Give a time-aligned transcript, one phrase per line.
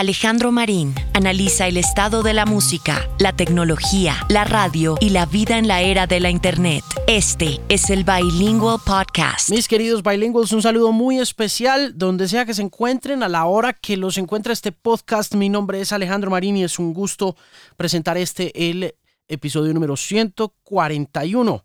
[0.00, 5.58] Alejandro Marín analiza el estado de la música, la tecnología, la radio y la vida
[5.58, 6.82] en la era de la Internet.
[7.06, 9.50] Este es el Bilingual Podcast.
[9.50, 13.74] Mis queridos bilinguals, un saludo muy especial donde sea que se encuentren a la hora
[13.74, 15.34] que los encuentra este podcast.
[15.34, 17.36] Mi nombre es Alejandro Marín y es un gusto
[17.76, 18.94] presentar este, el
[19.28, 21.64] episodio número 141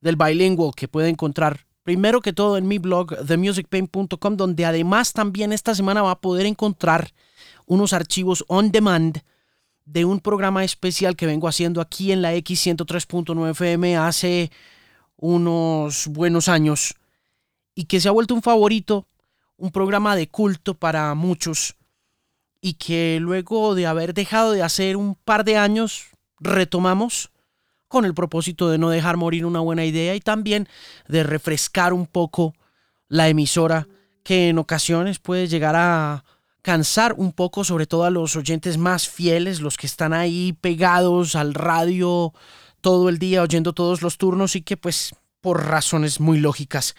[0.00, 5.52] del Bilingual que puede encontrar primero que todo en mi blog themusicpain.com donde además también
[5.52, 7.12] esta semana va a poder encontrar
[7.68, 9.22] unos archivos on demand
[9.84, 14.50] de un programa especial que vengo haciendo aquí en la X103.9 FM hace
[15.16, 16.94] unos buenos años
[17.74, 19.06] y que se ha vuelto un favorito,
[19.56, 21.76] un programa de culto para muchos
[22.60, 26.06] y que luego de haber dejado de hacer un par de años
[26.40, 27.30] retomamos
[27.86, 30.68] con el propósito de no dejar morir una buena idea y también
[31.06, 32.54] de refrescar un poco
[33.08, 33.88] la emisora
[34.22, 36.24] que en ocasiones puede llegar a
[36.62, 41.34] cansar un poco, sobre todo a los oyentes más fieles, los que están ahí pegados
[41.34, 42.32] al radio
[42.80, 46.94] todo el día, oyendo todos los turnos y que pues por razones muy lógicas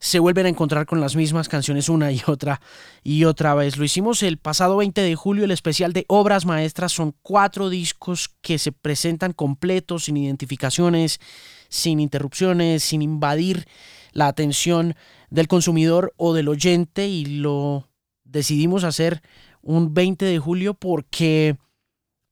[0.00, 2.60] se vuelven a encontrar con las mismas canciones una y otra
[3.04, 3.76] y otra vez.
[3.76, 6.92] Lo hicimos el pasado 20 de julio, el especial de Obras Maestras.
[6.92, 11.20] Son cuatro discos que se presentan completos, sin identificaciones,
[11.68, 13.68] sin interrupciones, sin invadir
[14.12, 14.96] la atención
[15.28, 17.89] del consumidor o del oyente y lo
[18.30, 19.22] decidimos hacer
[19.62, 21.56] un 20 de julio porque,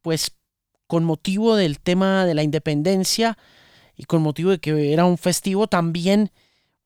[0.03, 0.33] pues,
[0.87, 3.37] con motivo del tema de la independencia
[3.97, 6.31] y con motivo de que era un festivo, también,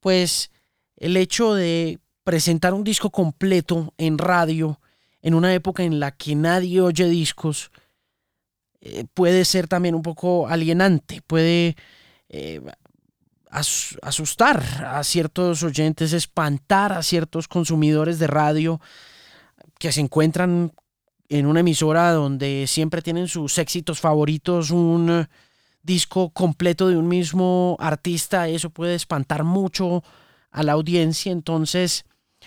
[0.01, 0.51] pues,
[0.97, 4.81] el hecho de presentar un disco completo en radio
[5.21, 7.71] en una época en la que nadie oye discos
[8.81, 11.77] eh, puede ser también un poco alienante, puede
[12.29, 12.61] eh,
[13.53, 18.81] asustar a ciertos oyentes, espantar a ciertos consumidores de radio
[19.79, 20.73] que se encuentran
[21.29, 25.29] en una emisora donde siempre tienen sus éxitos favoritos, un
[25.83, 30.03] disco completo de un mismo artista, eso puede espantar mucho
[30.51, 31.31] a la audiencia.
[31.31, 32.05] Entonces,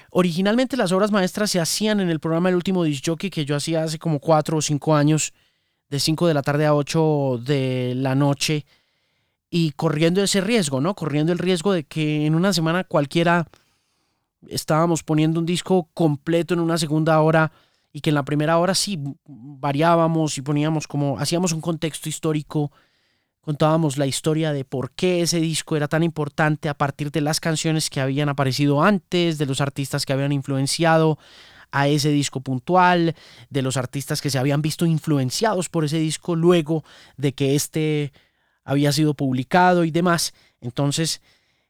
[0.09, 3.55] originalmente las obras maestras se hacían en el programa El último disc jockey que yo
[3.55, 5.33] hacía hace como cuatro o cinco años,
[5.89, 8.65] de 5 de la tarde a 8 de la noche
[9.57, 10.95] y corriendo ese riesgo, ¿no?
[10.95, 13.47] Corriendo el riesgo de que en una semana cualquiera
[14.49, 17.53] estábamos poniendo un disco completo en una segunda hora
[17.93, 22.73] y que en la primera hora sí variábamos y poníamos como, hacíamos un contexto histórico,
[23.39, 27.39] contábamos la historia de por qué ese disco era tan importante a partir de las
[27.39, 31.17] canciones que habían aparecido antes, de los artistas que habían influenciado
[31.71, 33.15] a ese disco puntual,
[33.49, 36.83] de los artistas que se habían visto influenciados por ese disco luego
[37.15, 38.11] de que este
[38.65, 40.33] había sido publicado y demás.
[40.59, 41.21] Entonces,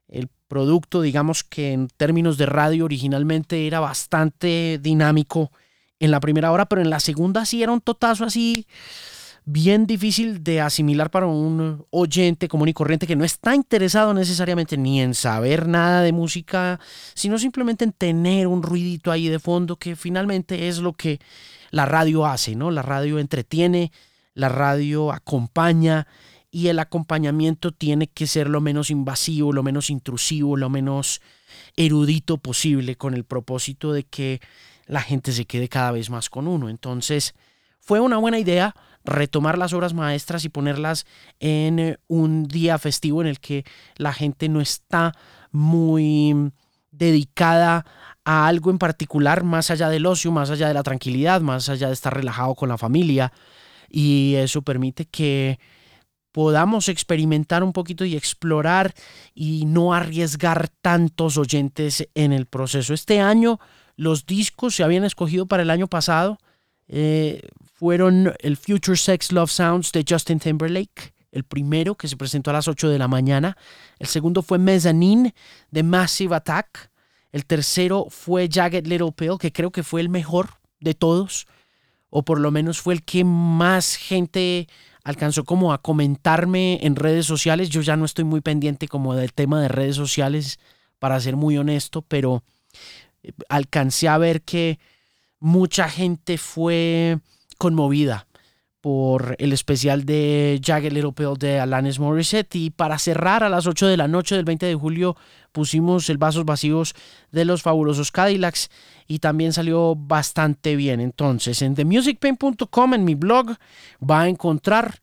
[0.07, 5.51] el producto, digamos que en términos de radio originalmente era bastante dinámico
[5.99, 8.65] en la primera hora, pero en la segunda sí era un totazo así
[9.45, 14.75] bien difícil de asimilar para un oyente común y corriente que no está interesado necesariamente
[14.75, 16.79] ni en saber nada de música,
[17.13, 21.19] sino simplemente en tener un ruidito ahí de fondo que finalmente es lo que
[21.69, 22.71] la radio hace, ¿no?
[22.71, 23.91] La radio entretiene,
[24.33, 26.07] la radio acompaña
[26.55, 31.19] y el acompañamiento tiene que ser lo menos invasivo, lo menos intrusivo, lo menos
[31.75, 34.39] erudito posible con el propósito de que
[34.85, 36.69] la gente se quede cada vez más con uno.
[36.69, 37.35] Entonces,
[37.81, 38.73] fue una buena idea
[39.03, 41.05] retomar las obras maestras y ponerlas
[41.41, 43.65] en eh, un día festivo en el que
[43.97, 45.11] la gente no está
[45.51, 46.53] muy
[46.89, 47.85] dedicada
[48.23, 51.87] a algo en particular más allá del ocio, más allá de la tranquilidad, más allá
[51.87, 53.33] de estar relajado con la familia
[53.89, 55.59] y eso permite que
[56.35, 58.93] podamos experimentar un poquito y explorar
[59.33, 62.93] y no arriesgar tantos oyentes en el proceso.
[62.93, 63.57] Este año
[63.95, 66.37] los discos se habían escogido para el año pasado.
[66.89, 67.39] Eh,
[67.75, 72.55] fueron el Future Sex Love Sounds de Justin Timberlake, el primero que se presentó a
[72.55, 73.55] las 8 de la mañana.
[73.97, 75.33] El segundo fue Mezzanine
[75.71, 76.91] de Massive Attack.
[77.31, 80.49] El tercero fue Jagged Little Pill, que creo que fue el mejor
[80.81, 81.47] de todos,
[82.09, 84.67] o por lo menos fue el que más gente
[85.05, 87.69] alcanzó como a comentarme en redes sociales.
[87.69, 90.59] Yo ya no estoy muy pendiente como del tema de redes sociales,
[90.99, 92.43] para ser muy honesto, pero
[93.23, 94.79] eh, alcancé a ver que
[95.39, 97.19] mucha gente fue
[97.57, 98.27] conmovida
[98.85, 102.55] por el especial de Jagged Little Pill de Alanis Morissette.
[102.55, 105.17] Y para cerrar a las 8 de la noche del 20 de julio
[105.51, 106.93] pusimos el Vasos Vacíos
[107.31, 108.69] de los fabulosos Cadillacs
[109.07, 110.99] y también salió bastante bien.
[110.99, 113.55] Entonces, en themusicpain.com, en mi blog,
[114.07, 115.01] va a encontrar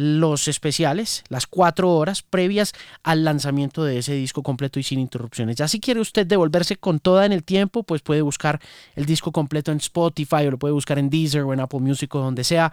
[0.00, 2.72] los especiales, las cuatro horas previas
[3.02, 5.56] al lanzamiento de ese disco completo y sin interrupciones.
[5.56, 8.60] Ya si quiere usted devolverse con toda en el tiempo, pues puede buscar
[8.94, 12.14] el disco completo en Spotify o lo puede buscar en Deezer o en Apple Music
[12.14, 12.72] o donde sea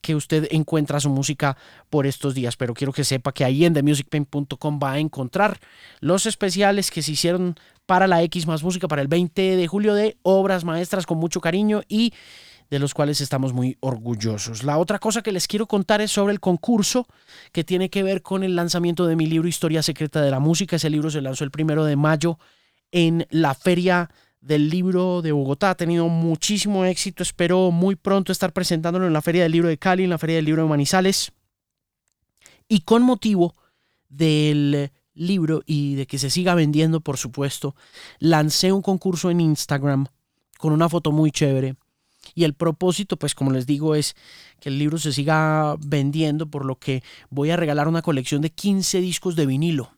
[0.00, 1.58] que usted encuentra su música
[1.90, 2.56] por estos días.
[2.56, 5.58] Pero quiero que sepa que ahí en themusicpain.com va a encontrar
[6.00, 7.54] los especiales que se hicieron
[7.84, 11.42] para la X más música para el 20 de julio de obras maestras con mucho
[11.42, 12.14] cariño y
[12.72, 14.62] de los cuales estamos muy orgullosos.
[14.62, 17.06] La otra cosa que les quiero contar es sobre el concurso
[17.52, 20.76] que tiene que ver con el lanzamiento de mi libro Historia Secreta de la Música.
[20.76, 22.38] Ese libro se lanzó el primero de mayo
[22.90, 24.08] en la Feria
[24.40, 25.68] del Libro de Bogotá.
[25.68, 27.22] Ha tenido muchísimo éxito.
[27.22, 30.36] Espero muy pronto estar presentándolo en la Feria del Libro de Cali, en la Feria
[30.36, 31.30] del Libro de Manizales.
[32.68, 33.54] Y con motivo
[34.08, 37.76] del libro y de que se siga vendiendo, por supuesto,
[38.18, 40.06] lancé un concurso en Instagram
[40.56, 41.76] con una foto muy chévere
[42.34, 44.16] y el propósito, pues como les digo, es
[44.60, 48.50] que el libro se siga vendiendo, por lo que voy a regalar una colección de
[48.50, 49.96] 15 discos de vinilo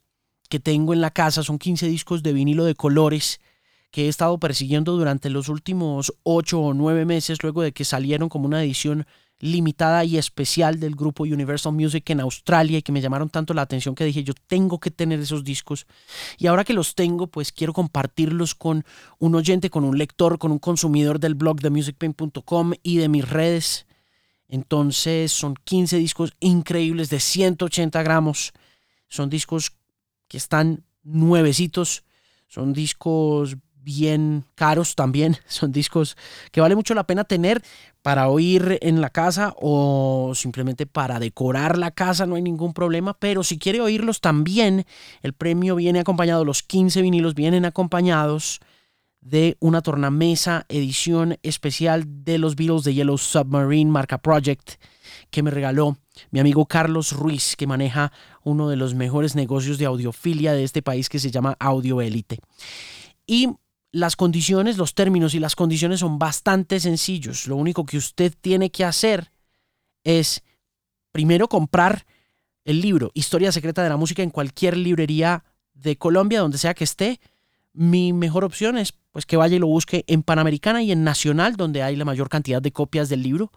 [0.49, 1.43] que tengo en la casa.
[1.43, 3.41] Son 15 discos de vinilo de colores
[3.91, 8.29] que he estado persiguiendo durante los últimos 8 o 9 meses, luego de que salieron
[8.29, 9.07] como una edición
[9.41, 13.63] limitada y especial del grupo Universal Music en Australia y que me llamaron tanto la
[13.63, 15.87] atención que dije yo tengo que tener esos discos
[16.39, 18.85] y ahora que los tengo pues quiero compartirlos con
[19.19, 23.29] un oyente, con un lector, con un consumidor del blog de musicpain.com y de mis
[23.29, 23.87] redes.
[24.49, 28.53] Entonces son 15 discos increíbles de 180 gramos.
[29.09, 29.73] Son discos
[30.29, 32.05] que están nuevecitos.
[32.49, 35.37] Son discos bien caros también.
[35.47, 36.17] Son discos
[36.51, 37.63] que vale mucho la pena tener
[38.03, 43.15] para oír en la casa o simplemente para decorar la casa, no hay ningún problema.
[43.15, 44.85] Pero si quiere oírlos también,
[45.23, 48.61] el premio viene acompañado, los 15 vinilos vienen acompañados
[49.21, 54.73] de una tornamesa edición especial de los Beatles de Yellow Submarine marca Project
[55.31, 55.97] que me regaló
[56.31, 60.83] mi amigo Carlos Ruiz, que maneja uno de los mejores negocios de audiofilia de este
[60.83, 62.39] país que se llama Audio Elite.
[63.27, 63.49] Y
[63.95, 67.47] las condiciones, los términos y las condiciones son bastante sencillos.
[67.47, 69.31] Lo único que usted tiene que hacer
[70.03, 70.43] es
[71.13, 72.05] primero comprar
[72.65, 75.45] el libro Historia Secreta de la Música en cualquier librería
[75.75, 77.21] de Colombia, donde sea que esté.
[77.73, 81.55] Mi mejor opción es pues que vaya y lo busque en Panamericana y en Nacional,
[81.55, 83.53] donde hay la mayor cantidad de copias del libro.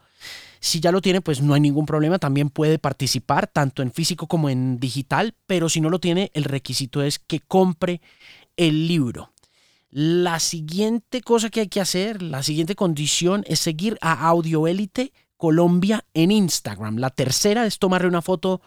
[0.59, 4.27] Si ya lo tiene, pues no hay ningún problema, también puede participar tanto en físico
[4.27, 8.01] como en digital, pero si no lo tiene, el requisito es que compre
[8.55, 9.31] el libro.
[9.89, 15.13] La siguiente cosa que hay que hacer, la siguiente condición es seguir a Audio Elite
[15.37, 16.97] Colombia en Instagram.
[16.97, 18.61] La tercera es tomarle una foto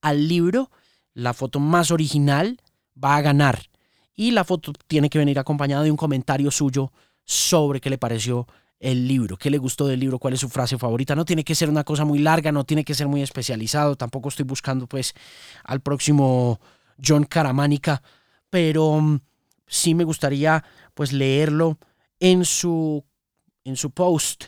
[0.00, 0.70] al libro.
[1.12, 2.60] La foto más original
[3.02, 3.68] va a ganar.
[4.14, 6.92] Y la foto tiene que venir acompañada de un comentario suyo
[7.24, 8.46] sobre qué le pareció
[8.78, 11.16] el libro, qué le gustó del libro, cuál es su frase favorita.
[11.16, 13.96] No tiene que ser una cosa muy larga, no tiene que ser muy especializado.
[13.96, 15.14] Tampoco estoy buscando pues
[15.64, 16.60] al próximo
[17.04, 18.02] John Caramánica,
[18.50, 19.20] pero mm,
[19.70, 20.62] sí me gustaría
[20.92, 21.78] pues leerlo
[22.18, 23.02] en su,
[23.64, 24.44] en su post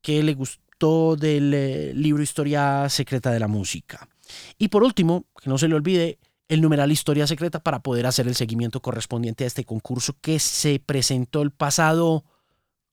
[0.00, 4.08] que le gustó del eh, libro Historia Secreta de la Música.
[4.56, 6.18] Y por último, que no se le olvide,
[6.48, 10.80] el numeral Historia Secreta para poder hacer el seguimiento correspondiente a este concurso que se
[10.80, 12.24] presentó el pasado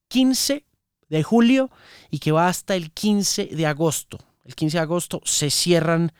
[0.09, 0.65] 15
[1.09, 1.69] de julio
[2.09, 4.17] y que va hasta el 15 de agosto.
[4.43, 6.13] El 15 de agosto se cierran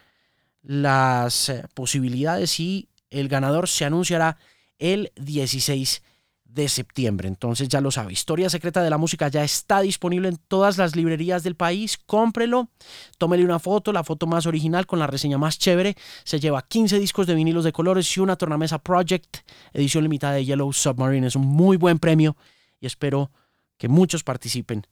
[0.62, 4.38] las eh, posibilidades y el ganador se anunciará
[4.80, 6.02] el 16
[6.46, 7.28] de septiembre.
[7.28, 10.96] Entonces ya lo sabe, Historia Secreta de la Música ya está disponible en todas las
[10.96, 11.98] librerías del país.
[11.98, 12.70] Cómprelo,
[13.18, 15.96] tómele una foto, la foto más original con la reseña más chévere.
[16.24, 19.38] Se lleva 15 discos de vinilos de colores y una tornamesa Project,
[19.74, 21.28] edición limitada de Yellow Submarine.
[21.28, 22.36] Es un muy buen premio
[22.80, 23.32] y espero
[23.78, 24.88] que muchos participen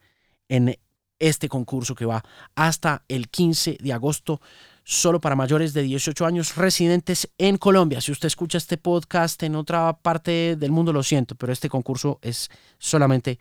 [0.48, 0.78] en
[1.20, 2.24] este concurso que va
[2.56, 4.40] hasta el 15 de agosto
[4.90, 8.00] solo para mayores de 18 años residentes en Colombia.
[8.00, 12.20] Si usted escucha este podcast en otra parte del mundo, lo siento, pero este concurso
[12.22, 13.38] es solamente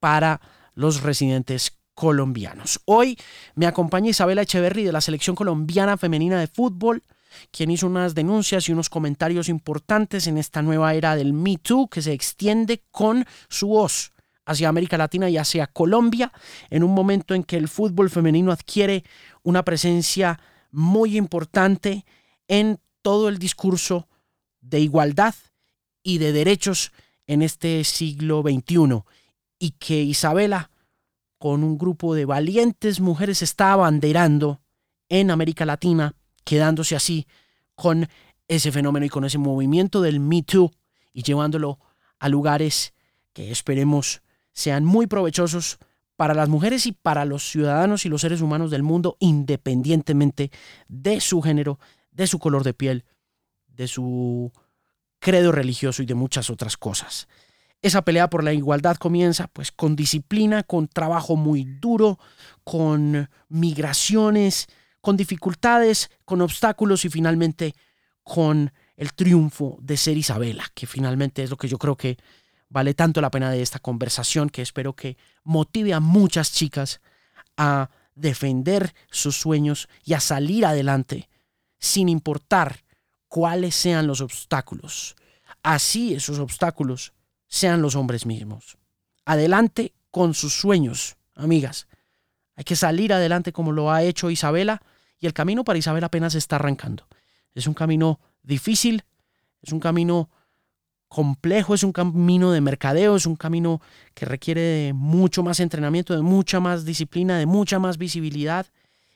[0.00, 0.38] para
[0.74, 2.78] los residentes colombianos.
[2.84, 3.18] Hoy
[3.54, 7.02] me acompaña Isabela Echeverry de la selección colombiana femenina de fútbol,
[7.50, 11.88] quien hizo unas denuncias y unos comentarios importantes en esta nueva era del Me Too
[11.88, 14.12] que se extiende con su voz
[14.44, 16.32] hacia América Latina y hacia Colombia,
[16.68, 19.04] en un momento en que el fútbol femenino adquiere
[19.42, 20.38] una presencia
[20.72, 22.04] muy importante
[22.48, 24.08] en todo el discurso
[24.60, 25.34] de igualdad
[26.02, 26.92] y de derechos
[27.26, 29.02] en este siglo XXI
[29.58, 30.70] y que Isabela,
[31.38, 34.60] con un grupo de valientes mujeres, está abanderando
[35.08, 36.14] en América Latina,
[36.44, 37.26] quedándose así
[37.74, 38.08] con
[38.48, 40.70] ese fenómeno y con ese movimiento del Me Too
[41.12, 41.78] y llevándolo
[42.18, 42.94] a lugares
[43.32, 45.78] que esperemos sean muy provechosos
[46.22, 50.52] para las mujeres y para los ciudadanos y los seres humanos del mundo, independientemente
[50.86, 51.80] de su género,
[52.12, 53.04] de su color de piel,
[53.66, 54.52] de su
[55.18, 57.26] credo religioso y de muchas otras cosas.
[57.80, 62.20] Esa pelea por la igualdad comienza pues con disciplina, con trabajo muy duro,
[62.62, 64.68] con migraciones,
[65.00, 67.74] con dificultades, con obstáculos y finalmente
[68.22, 72.16] con el triunfo de ser Isabela, que finalmente es lo que yo creo que
[72.72, 77.00] vale tanto la pena de esta conversación, que espero que motive a muchas chicas
[77.56, 81.28] a defender sus sueños y a salir adelante
[81.78, 82.84] sin importar
[83.28, 85.16] cuáles sean los obstáculos.
[85.62, 87.12] Así esos obstáculos
[87.46, 88.78] sean los hombres mismos.
[89.26, 91.88] Adelante con sus sueños, amigas.
[92.56, 94.82] Hay que salir adelante como lo ha hecho Isabela
[95.18, 97.06] y el camino para Isabela apenas está arrancando.
[97.54, 99.04] Es un camino difícil,
[99.60, 100.30] es un camino
[101.12, 103.82] complejo, es un camino de mercadeo, es un camino
[104.14, 108.66] que requiere de mucho más entrenamiento, de mucha más disciplina, de mucha más visibilidad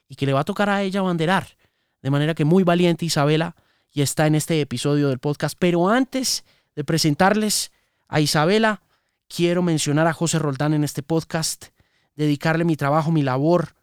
[0.07, 1.57] y que le va a tocar a ella banderar.
[2.03, 3.57] De manera que muy valiente Isabela
[3.91, 5.57] y está en este episodio del podcast.
[5.59, 7.73] Pero antes de presentarles
[8.09, 8.83] a Isabela,
[9.27, 11.69] quiero mencionar a José Roldán en este podcast,
[12.15, 13.75] dedicarle mi trabajo, mi labor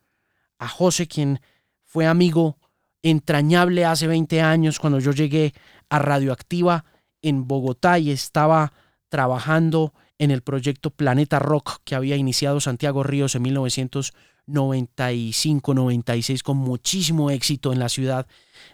[0.60, 1.42] a José, quien
[1.84, 2.58] fue amigo
[3.02, 5.56] entrañable hace 20 años cuando yo llegué
[5.90, 6.86] a Radioactiva
[7.24, 8.74] en Bogotá y estaba
[9.10, 17.32] trabajando en el proyecto Planeta Rock que había iniciado Santiago Ríos en 1995-96 con muchísimo
[17.32, 18.28] éxito en la ciudad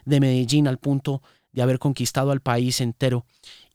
[0.04, 3.24] de Medellín al punto de haber conquistado al país entero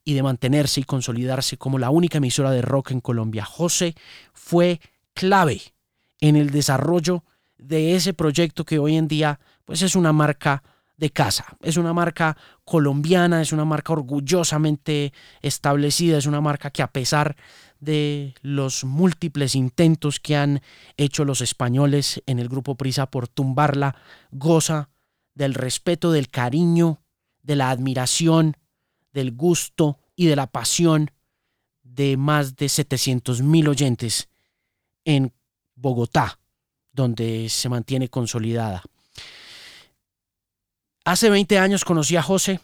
[0.04, 3.44] y de mantenerse y consolidarse como la única emisora de rock en Colombia.
[3.44, 3.96] José
[4.34, 4.80] fue
[5.14, 5.62] clave
[6.22, 7.24] en el desarrollo
[7.58, 10.64] de ese proyecto que hoy en día pues es una marca
[10.98, 16.82] de casa, es una marca colombiana, es una marca orgullosamente establecida, es una marca que
[16.82, 17.36] a pesar
[17.80, 20.62] de los múltiples intentos que han
[20.98, 23.96] hecho los españoles en el grupo Prisa por tumbarla,
[24.32, 24.90] goza
[25.34, 27.02] del respeto, del cariño,
[27.44, 28.56] de la admiración,
[29.14, 31.12] del gusto y de la pasión
[31.84, 34.30] de más de 700 mil oyentes
[35.04, 35.34] en
[35.76, 36.40] Bogotá,
[36.92, 38.84] donde se mantiene consolidada.
[41.08, 42.62] Hace 20 años conocí a José,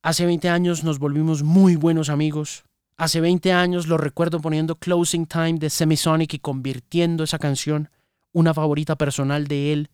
[0.00, 2.64] hace 20 años nos volvimos muy buenos amigos,
[2.96, 7.90] hace 20 años lo recuerdo poniendo Closing Time de Semisonic y convirtiendo esa canción,
[8.32, 9.90] una favorita personal de él,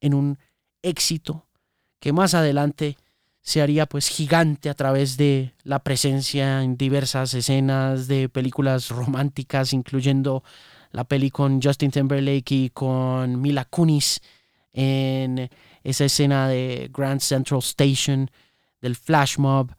[0.00, 0.38] en un
[0.82, 1.46] éxito
[2.00, 2.96] que más adelante
[3.40, 9.72] se haría pues gigante a través de la presencia en diversas escenas de películas románticas,
[9.72, 10.42] incluyendo
[10.90, 14.20] la peli con Justin Timberlake y con Mila Kunis
[14.72, 15.50] en
[15.82, 18.30] esa escena de Grand Central Station,
[18.80, 19.74] del flash mob.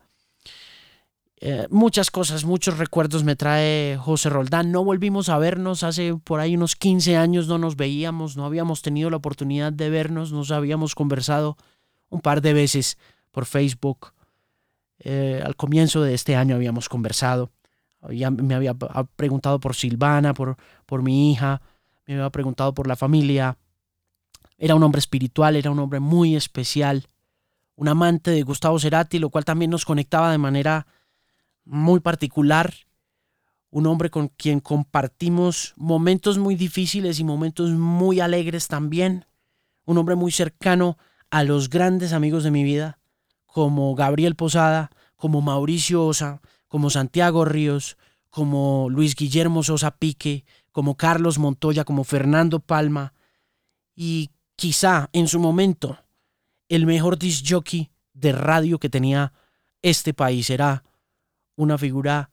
[1.42, 4.72] Eh, muchas cosas, muchos recuerdos me trae José Roldán.
[4.72, 8.82] No volvimos a vernos hace por ahí unos 15 años, no nos veíamos, no habíamos
[8.82, 11.56] tenido la oportunidad de vernos, nos habíamos conversado
[12.10, 12.98] un par de veces
[13.32, 14.14] por Facebook.
[15.00, 17.52] Eh, al comienzo de este año habíamos conversado.
[18.02, 18.74] me había
[19.16, 21.62] preguntado por Silvana, por, por mi hija,
[22.06, 23.58] me había preguntado por la familia.
[24.60, 27.08] Era un hombre espiritual, era un hombre muy especial,
[27.76, 30.86] un amante de Gustavo Cerati, lo cual también nos conectaba de manera
[31.64, 32.74] muy particular.
[33.70, 39.26] Un hombre con quien compartimos momentos muy difíciles y momentos muy alegres también.
[39.86, 40.98] Un hombre muy cercano
[41.30, 43.00] a los grandes amigos de mi vida,
[43.46, 47.98] como Gabriel Posada, como Mauricio Osa, como Santiago Ríos,
[48.30, 53.14] como Luis Guillermo Sosa Pique, como Carlos Montoya, como Fernando Palma,
[53.96, 55.98] y quizá en su momento
[56.68, 59.32] el mejor disc jockey de radio que tenía
[59.82, 60.50] este país.
[60.50, 60.84] Era
[61.56, 62.30] una figura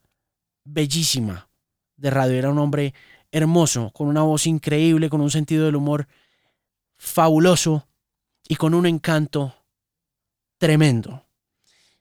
[0.64, 1.48] bellísima
[1.96, 2.36] de radio.
[2.36, 2.94] Era un hombre
[3.30, 6.08] hermoso, con una voz increíble, con un sentido del humor
[6.96, 7.86] fabuloso
[8.48, 9.54] y con un encanto
[10.58, 11.24] tremendo.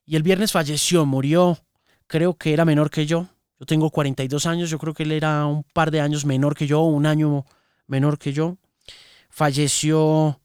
[0.06, 1.60] Y el viernes falleció, murió,
[2.08, 3.28] creo que era menor que yo.
[3.60, 6.66] Yo tengo 42 años, yo creo que él era un par de años menor que
[6.66, 7.46] yo, un año
[7.86, 8.58] menor que yo.
[9.36, 10.40] Falleció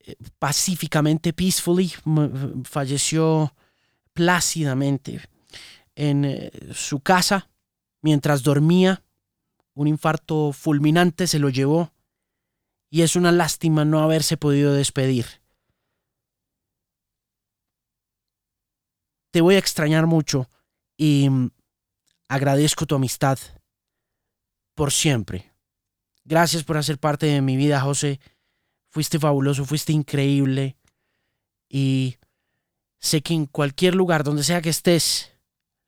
[0.00, 1.92] eh, pacíficamente, peacefully,
[2.64, 3.54] falleció
[4.12, 5.20] plácidamente
[5.94, 7.48] en eh, su casa
[8.00, 9.04] mientras dormía.
[9.74, 11.92] Un infarto fulminante se lo llevó
[12.90, 15.40] y es una lástima no haberse podido despedir.
[19.30, 20.50] Te voy a extrañar mucho
[20.96, 21.50] y mm,
[22.26, 23.38] agradezco tu amistad
[24.74, 25.51] por siempre.
[26.24, 28.20] Gracias por hacer parte de mi vida, José.
[28.88, 30.76] Fuiste fabuloso, fuiste increíble.
[31.68, 32.18] Y
[32.98, 35.32] sé que en cualquier lugar, donde sea que estés,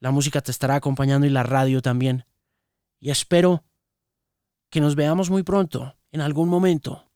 [0.01, 2.27] la música te estará acompañando y la radio también.
[3.01, 3.65] Y espero
[4.71, 7.11] que nos veamos muy pronto, en algún momento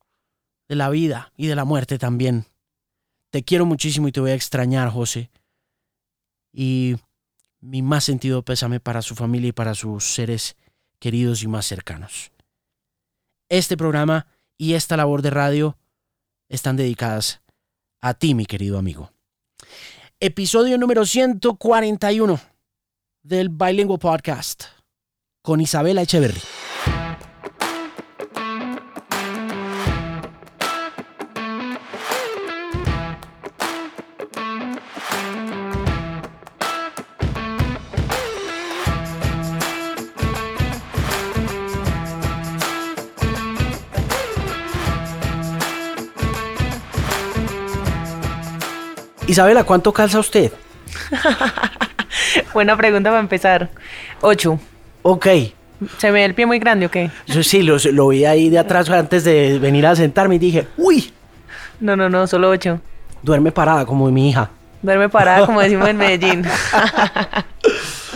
[0.69, 2.47] de la vida y de la muerte también.
[3.31, 5.31] Te quiero muchísimo y te voy a extrañar, José.
[6.53, 6.97] Y
[7.61, 10.57] mi más sentido pésame para su familia y para sus seres
[10.99, 12.31] queridos y más cercanos.
[13.51, 14.27] Este programa
[14.59, 15.79] y esta labor de radio
[16.51, 17.41] están dedicadas
[18.01, 19.11] a ti, mi querido amigo.
[20.21, 22.39] Episodio número 141
[23.23, 24.65] del Bilingual Podcast
[25.41, 26.43] con Isabela Echeverry.
[49.29, 50.51] Isabela, ¿cuánto calza usted?
[52.53, 53.69] Buena pregunta para empezar.
[54.21, 54.59] Ocho.
[55.03, 55.27] Ok.
[55.99, 57.11] ¿Se me ve el pie muy grande o qué?
[57.27, 60.67] Yo sí, lo, lo vi ahí de atrás antes de venir a sentarme y dije,
[60.77, 61.13] uy,
[61.79, 62.81] No, no, no, solo ocho.
[63.23, 64.51] duerme parada como mi hija.
[64.83, 66.45] Duerme parada, como decimos en Medellín.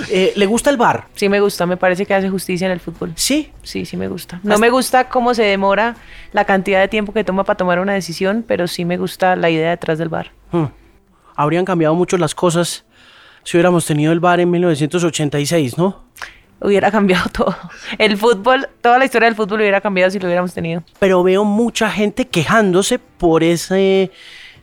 [0.08, 1.04] Eh, ¿Le gusta el bar?
[1.14, 3.12] Sí me gusta, me parece que hace justicia en el fútbol.
[3.14, 3.52] Sí.
[3.62, 4.40] Sí, sí me gusta.
[4.42, 5.94] No me gusta cómo se demora
[6.32, 9.50] la cantidad de tiempo que toma para tomar una decisión, pero sí me gusta la
[9.50, 10.32] idea detrás del bar.
[10.50, 10.64] Hmm.
[11.36, 12.84] Habrían cambiado mucho las cosas
[13.44, 16.04] si hubiéramos tenido el bar en 1986, ¿no?
[16.60, 17.56] Hubiera cambiado todo.
[17.98, 20.82] El fútbol, toda la historia del fútbol hubiera cambiado si lo hubiéramos tenido.
[20.98, 24.10] Pero veo mucha gente quejándose por ese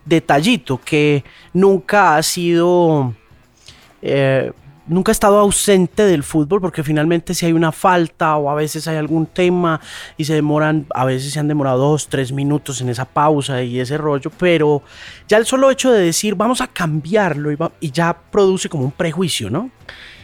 [0.05, 1.23] detallito que
[1.53, 3.13] nunca ha sido...
[4.01, 4.51] eh,
[4.89, 8.87] nunca ha estado ausente del fútbol porque finalmente si hay una falta o a veces
[8.87, 9.79] hay algún tema
[10.17, 13.79] y se demoran, a veces se han demorado dos, tres minutos en esa pausa y
[13.79, 14.81] ese rollo, pero
[15.27, 19.49] ya el solo hecho de decir vamos a cambiarlo y, ya produce como un prejuicio,
[19.49, 19.69] ¿no?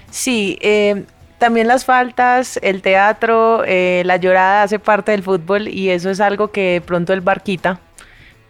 [0.09, 1.05] Sí, eh,
[1.37, 6.19] también las faltas, el teatro, eh, la llorada hace parte del fútbol y eso es
[6.19, 7.79] algo que pronto el bar quita.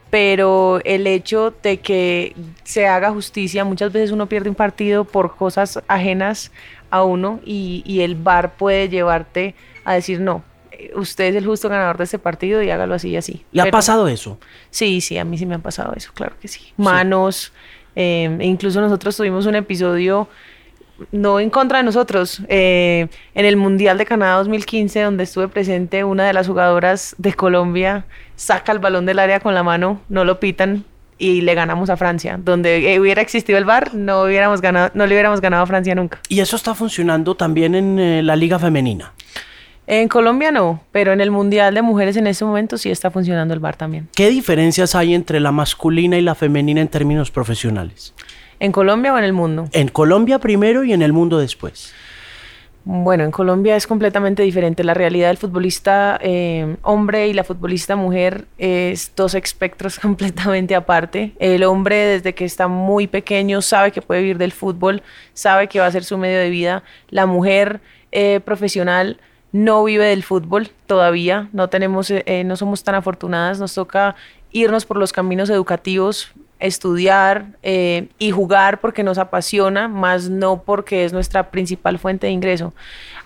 [0.09, 5.35] Pero el hecho de que se haga justicia, muchas veces uno pierde un partido por
[5.35, 6.51] cosas ajenas
[6.89, 10.43] a uno y, y el bar puede llevarte a decir no.
[10.71, 13.43] eh, Usted es el justo ganador de este partido y hágalo así y así.
[13.51, 14.39] ¿Le ha pasado eso?
[14.69, 16.61] Sí, sí, a mí sí me ha pasado eso, claro que sí.
[16.77, 17.51] Manos,
[17.95, 20.29] eh, e incluso nosotros tuvimos un episodio,
[21.11, 26.03] no en contra de nosotros, eh, en el Mundial de Canadá 2015, donde estuve presente,
[26.05, 30.25] una de las jugadoras de Colombia saca el balón del área con la mano, no
[30.25, 30.85] lo pitan
[31.17, 32.39] y le ganamos a Francia.
[32.41, 35.95] Donde eh, hubiera existido el VAR, no, hubiéramos ganado, no le hubiéramos ganado a Francia
[35.95, 36.19] nunca.
[36.29, 39.13] Y eso está funcionando también en eh, la liga femenina.
[39.87, 43.53] En Colombia no, pero en el Mundial de Mujeres en ese momento sí está funcionando
[43.53, 44.09] el VAR también.
[44.15, 48.13] ¿Qué diferencias hay entre la masculina y la femenina en términos profesionales?
[48.59, 49.69] ¿En Colombia o en el mundo?
[49.73, 51.93] En Colombia primero y en el mundo después.
[52.87, 54.83] Bueno, en Colombia es completamente diferente.
[54.83, 61.33] La realidad del futbolista eh, hombre y la futbolista mujer es dos espectros completamente aparte.
[61.39, 65.01] El hombre desde que está muy pequeño sabe que puede vivir del fútbol,
[65.33, 66.83] sabe que va a ser su medio de vida.
[67.09, 69.19] La mujer eh, profesional
[69.51, 71.49] no vive del fútbol todavía.
[71.53, 73.57] No tenemos, eh, eh, no somos tan afortunadas.
[73.57, 74.15] Nos toca
[74.51, 76.31] irnos por los caminos educativos,
[76.65, 82.33] estudiar eh, y jugar porque nos apasiona, más no porque es nuestra principal fuente de
[82.33, 82.73] ingreso.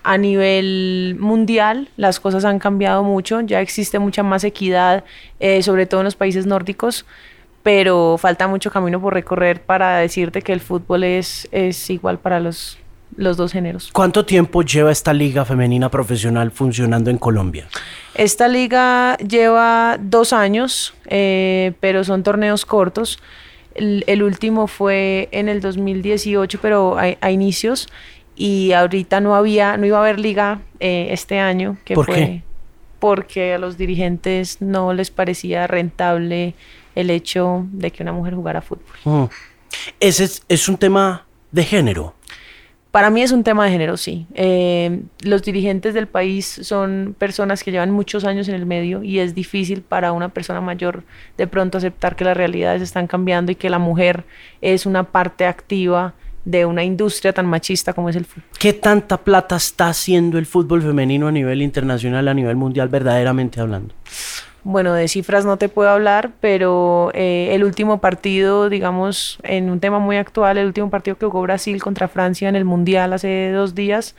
[0.03, 5.03] A nivel mundial, las cosas han cambiado mucho, ya existe mucha más equidad,
[5.39, 7.05] eh, sobre todo en los países nórdicos,
[7.63, 12.39] pero falta mucho camino por recorrer para decirte que el fútbol es, es igual para
[12.39, 12.79] los,
[13.15, 13.89] los dos géneros.
[13.91, 17.67] ¿Cuánto tiempo lleva esta liga femenina profesional funcionando en Colombia?
[18.15, 23.19] Esta liga lleva dos años, eh, pero son torneos cortos.
[23.75, 27.87] El, el último fue en el 2018, pero a, a inicios.
[28.35, 31.77] Y ahorita no había, no iba a haber liga eh, este año.
[31.83, 32.43] Que ¿Por fue qué?
[32.99, 36.55] Porque a los dirigentes no les parecía rentable
[36.95, 38.95] el hecho de que una mujer jugara fútbol.
[39.03, 39.23] Mm.
[39.99, 42.15] Ese es, es un tema de género.
[42.91, 44.25] Para mí es un tema de género, sí.
[44.33, 49.19] Eh, los dirigentes del país son personas que llevan muchos años en el medio y
[49.19, 51.03] es difícil para una persona mayor
[51.37, 54.25] de pronto aceptar que las realidades están cambiando y que la mujer
[54.61, 58.45] es una parte activa de una industria tan machista como es el fútbol.
[58.57, 63.59] ¿Qué tanta plata está haciendo el fútbol femenino a nivel internacional, a nivel mundial, verdaderamente
[63.59, 63.93] hablando?
[64.63, 69.79] Bueno, de cifras no te puedo hablar, pero eh, el último partido, digamos, en un
[69.79, 73.51] tema muy actual, el último partido que jugó Brasil contra Francia en el Mundial hace
[73.51, 74.15] dos días,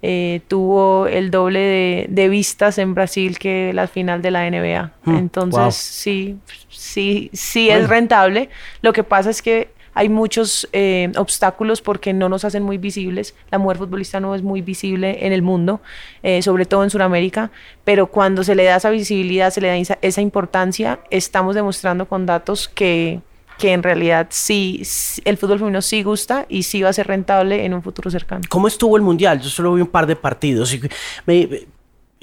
[0.00, 4.92] eh, tuvo el doble de, de vistas en Brasil que la final de la NBA.
[5.04, 5.70] Hmm, Entonces, wow.
[5.72, 6.36] sí,
[6.68, 7.82] sí, sí Bueno.
[7.84, 8.48] es rentable.
[8.80, 13.34] Lo que pasa es que hay muchos eh, obstáculos porque no nos hacen muy visibles.
[13.50, 15.80] La mujer futbolista no es muy visible en el mundo,
[16.22, 17.50] eh, sobre todo en Sudamérica,
[17.84, 22.26] pero cuando se le da esa visibilidad, se le da esa importancia, estamos demostrando con
[22.26, 23.20] datos que
[23.58, 24.82] que en realidad sí,
[25.24, 28.42] el fútbol femenino sí gusta y sí va a ser rentable en un futuro cercano.
[28.48, 29.40] ¿Cómo estuvo el Mundial?
[29.40, 30.74] Yo solo vi un par de partidos.
[30.74, 30.80] Y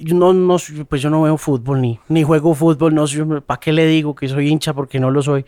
[0.06, 0.58] no, no,
[0.88, 3.06] pues yo no veo fútbol ni, ni juego fútbol, no
[3.42, 4.74] ¿para qué le digo que soy hincha?
[4.74, 5.46] Porque no lo soy.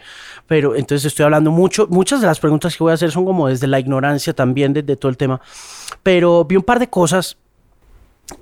[0.48, 3.48] Pero entonces estoy hablando mucho, muchas de las preguntas que voy a hacer son como
[3.48, 5.42] desde la ignorancia también, desde todo el tema.
[6.04, 7.38] Pero vi un par de cosas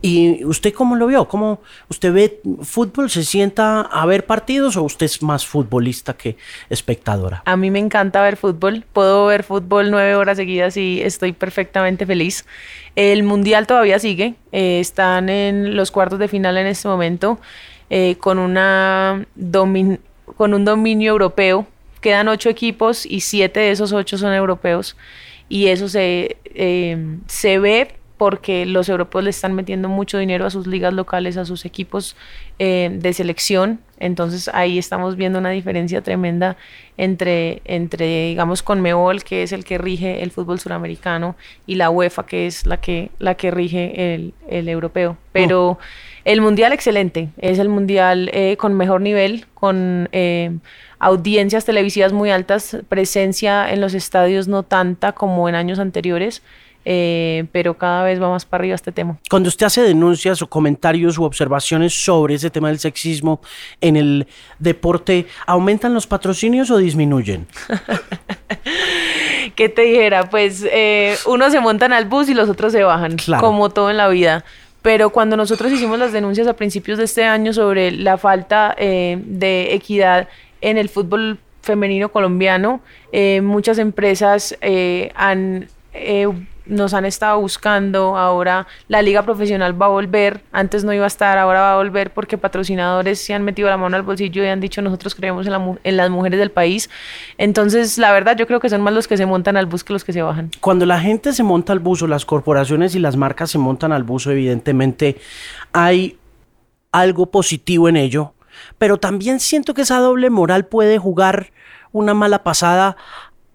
[0.02, 1.28] ¿Y usted cómo lo vio?
[1.28, 3.10] ¿Cómo usted ve fútbol?
[3.10, 6.38] ¿Se sienta a ver partidos o usted es más futbolista que
[6.70, 7.44] espectadora?
[7.46, 8.86] A mí me encanta ver fútbol.
[8.94, 12.46] Puedo ver fútbol nueve horas seguidas y estoy perfectamente feliz.
[12.96, 14.36] El mundial todavía sigue.
[14.52, 17.40] Eh, están en los cuartos de final en este momento
[17.90, 19.26] eh, con, una
[20.38, 21.68] con un dominio europeo.
[22.00, 24.96] Quedan ocho equipos y siete de esos ocho son europeos.
[25.50, 30.50] Y eso se, eh, se ve porque los europeos le están metiendo mucho dinero a
[30.50, 32.18] sus ligas locales, a sus equipos
[32.60, 33.80] eh, de selección.
[33.98, 36.58] Entonces ahí estamos viendo una diferencia tremenda
[36.98, 42.26] entre, entre, digamos, Conmebol, que es el que rige el fútbol suramericano, y la UEFA,
[42.26, 45.18] que es la que, la que rige el, el europeo.
[45.32, 45.80] Pero oh.
[46.26, 50.10] el Mundial excelente, es el Mundial eh, con mejor nivel, con...
[50.12, 50.52] Eh,
[51.02, 56.44] audiencias televisivas muy altas, presencia en los estadios no tanta como en años anteriores.
[56.86, 59.18] Eh, pero cada vez va más para arriba este tema.
[59.30, 63.42] Cuando usted hace denuncias o comentarios u observaciones sobre ese tema del sexismo
[63.82, 64.28] en el
[64.60, 67.48] deporte, ¿aumentan los patrocinios o disminuyen?
[69.56, 70.30] ¿Qué te dijera?
[70.30, 73.98] Pues eh, unos se montan al bus y los otros se bajan, como todo en
[73.98, 74.46] la vida.
[74.82, 79.22] Pero cuando nosotros hicimos las denuncias a principios de este año sobre la falta eh,
[79.22, 80.30] de equidad
[80.62, 82.80] en el fútbol femenino colombiano,
[83.42, 84.58] muchas empresas
[85.14, 85.68] han
[86.70, 91.08] nos han estado buscando, ahora la liga profesional va a volver, antes no iba a
[91.08, 94.48] estar, ahora va a volver porque patrocinadores se han metido la mano al bolsillo y
[94.48, 96.90] han dicho nosotros creemos en, las mujeres del país.
[97.38, 99.94] Entonces, la verdad, yo creo que son más los que se montan al bus que
[99.94, 100.52] los que se bajan.
[100.62, 103.92] Cuando la gente se monta al bus o las corporaciones y las marcas se montan
[103.92, 105.18] al bus, evidentemente
[105.74, 106.18] hay
[106.92, 108.34] algo positivo en ello,
[108.78, 111.52] pero también siento que esa doble moral puede jugar
[111.92, 112.96] una mala pasada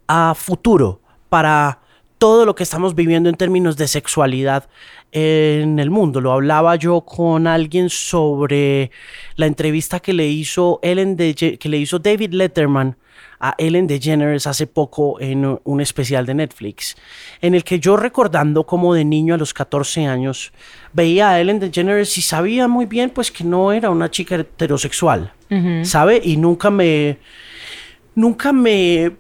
[0.09, 1.79] a futuro para
[2.19, 4.69] todo lo que estamos viviendo en términos de sexualidad
[5.13, 6.21] en el mundo.
[6.21, 8.91] Lo hablaba yo con alguien sobre
[9.37, 12.97] la entrevista que le hizo Ellen de, que le hizo David Letterman
[13.41, 16.97] a Ellen DeGeneres hace poco en un especial de Netflix,
[17.41, 20.53] en el que yo recordando como de niño a los 14 años
[20.93, 25.33] veía a Ellen DeGeneres y sabía muy bien pues que no era una chica heterosexual,
[25.83, 26.21] ¿sabe?
[26.25, 27.19] Y nunca me
[28.15, 29.13] nunca me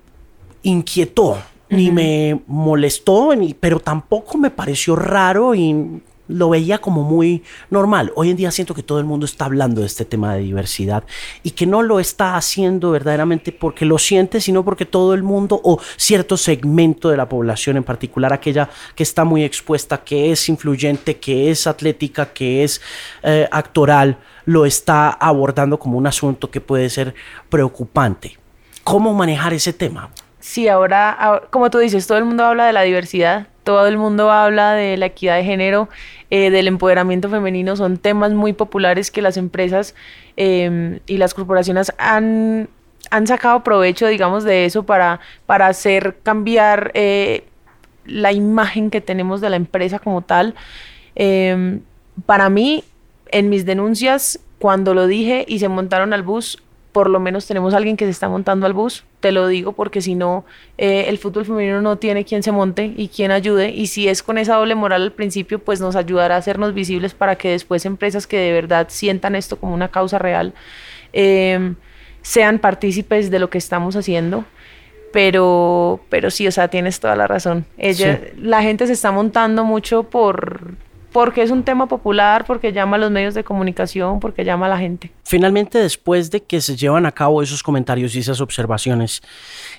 [0.63, 1.39] inquietó
[1.75, 8.13] ni me molestó, pero tampoco me pareció raro y lo veía como muy normal.
[8.17, 11.05] Hoy en día siento que todo el mundo está hablando de este tema de diversidad
[11.43, 15.61] y que no lo está haciendo verdaderamente porque lo siente, sino porque todo el mundo
[15.63, 20.49] o cierto segmento de la población, en particular aquella que está muy expuesta, que es
[20.49, 22.81] influyente, que es atlética, que es
[23.23, 27.15] eh, actoral, lo está abordando como un asunto que puede ser
[27.49, 28.39] preocupante.
[28.83, 30.11] ¿Cómo manejar ese tema?
[30.45, 34.31] Sí, ahora, como tú dices, todo el mundo habla de la diversidad, todo el mundo
[34.31, 35.89] habla de la equidad de género,
[36.29, 39.95] eh, del empoderamiento femenino, son temas muy populares que las empresas
[40.37, 42.69] em, y las corporaciones han,
[43.11, 47.45] han sacado provecho, digamos, de eso para, para hacer cambiar eh,
[48.05, 50.55] la imagen que tenemos de la empresa como tal.
[51.15, 51.81] Em,
[52.27, 52.85] para mí,
[53.29, 56.63] en mis denuncias, cuando lo dije y se montaron al bus,
[56.95, 60.01] por lo menos tenemos alguien que se está montando al bus, te lo digo porque
[60.01, 60.45] si no,
[60.79, 64.23] eh, el fútbol femenino no tiene quien se monte y quien ayude, y si es
[64.23, 67.85] con esa doble moral al principio, pues nos ayudará a hacernos visibles para que después
[67.85, 70.55] empresas que de verdad sientan esto como una causa real,
[71.13, 71.75] em,
[72.23, 74.45] sean partícipes de lo que estamos haciendo.
[75.13, 77.67] Pero, pero sí, o sea, tienes toda la razón.
[77.77, 80.75] Ella, La gente se está montando mucho por,
[81.15, 84.71] porque es un tema popular, porque llama a los medios de comunicación, porque llama a
[84.71, 85.13] la gente.
[85.23, 89.23] Finalmente, después de que se llevan a cabo esos comentarios y esas observaciones,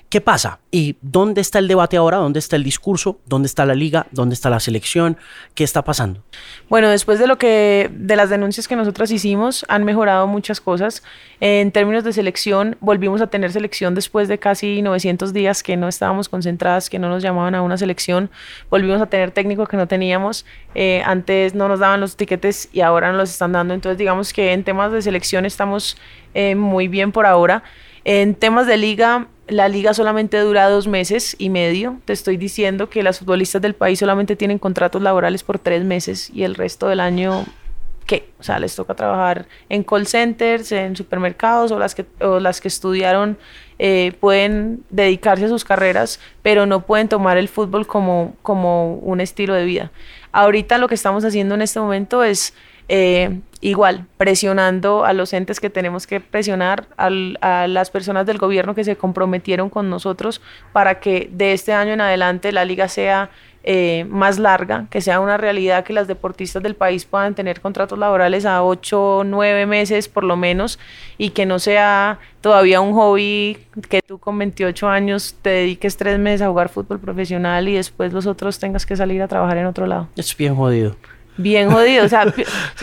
[0.10, 0.60] ¿qué pasa?
[0.72, 2.18] ¿Y dónde está el debate ahora?
[2.18, 3.20] ¿Dónde está el discurso?
[3.26, 4.08] ¿Dónde está la liga?
[4.12, 5.18] ¿Dónde está la selección?
[5.54, 6.24] ¿Qué está pasando?
[6.70, 11.04] Bueno, después de lo que de las denuncias que nosotros hicimos, han mejorado muchas cosas.
[11.40, 15.88] En términos de selección, volvimos a tener selección después de casi 900 días que no
[15.88, 18.30] estábamos concentradas, que no nos llamaban a una selección.
[18.70, 20.46] Volvimos a tener técnico que no teníamos.
[20.76, 23.74] Eh, antes no nos daban los tiquetes y ahora nos los están dando.
[23.74, 25.98] Entonces digamos que en temas de selección estamos
[26.34, 27.64] eh, muy bien por ahora.
[28.04, 32.00] En temas de liga, la liga solamente dura dos meses y medio.
[32.06, 36.30] Te estoy diciendo que las futbolistas del país solamente tienen contratos laborales por tres meses
[36.34, 37.46] y el resto del año,
[38.08, 38.30] ¿qué?
[38.40, 42.60] O sea, les toca trabajar en call centers, en supermercados o las que, o las
[42.60, 43.38] que estudiaron
[43.78, 49.22] eh, pueden dedicarse a sus carreras, pero no pueden tomar el fútbol como, como un
[49.22, 49.92] estilo de vida.
[50.32, 52.54] Ahorita lo que estamos haciendo en este momento es
[52.88, 58.76] eh, igual, presionando a los entes que tenemos que presionar, a las personas del gobierno
[58.76, 63.32] que se comprometieron con nosotros para que de este año en adelante la liga sea
[63.68, 67.98] eh, más larga, que sea una realidad que las deportistas del país puedan tener contratos
[67.98, 70.78] laborales a 8, 9 meses por lo menos
[71.18, 73.58] y que no sea todavía un hobby
[73.90, 78.14] que tú con 28 años te dediques tres meses a jugar fútbol profesional y después
[78.14, 80.10] los otros tengas que salir a trabajar en otro lado.
[80.16, 80.96] Es bien jodido
[81.38, 82.06] bien jodido.
[82.06, 82.26] O sea,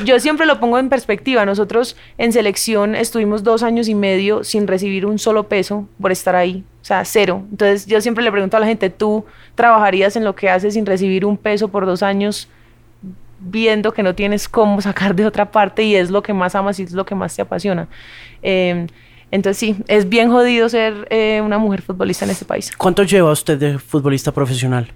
[0.05, 1.45] yo siempre lo pongo en perspectiva.
[1.45, 6.37] Nosotros en selección estuvimos dos años y medio sin recibir un solo peso por estar
[6.37, 6.65] ahí.
[6.81, 7.45] O sea, cero.
[7.51, 10.87] Entonces yo siempre le pregunto a la gente, ¿tú trabajarías en lo que haces sin
[10.87, 12.49] recibir un peso por dos años?
[13.45, 16.79] viendo que no tienes cómo sacar de otra parte y es lo que más amas
[16.79, 17.89] y es lo que más te apasiona.
[18.43, 18.87] Em,
[19.31, 22.71] entonces sí, es bien jodido ser eh, una mujer futbolista en este país.
[22.77, 24.93] ¿Cuánto lleva usted de futbolista profesional?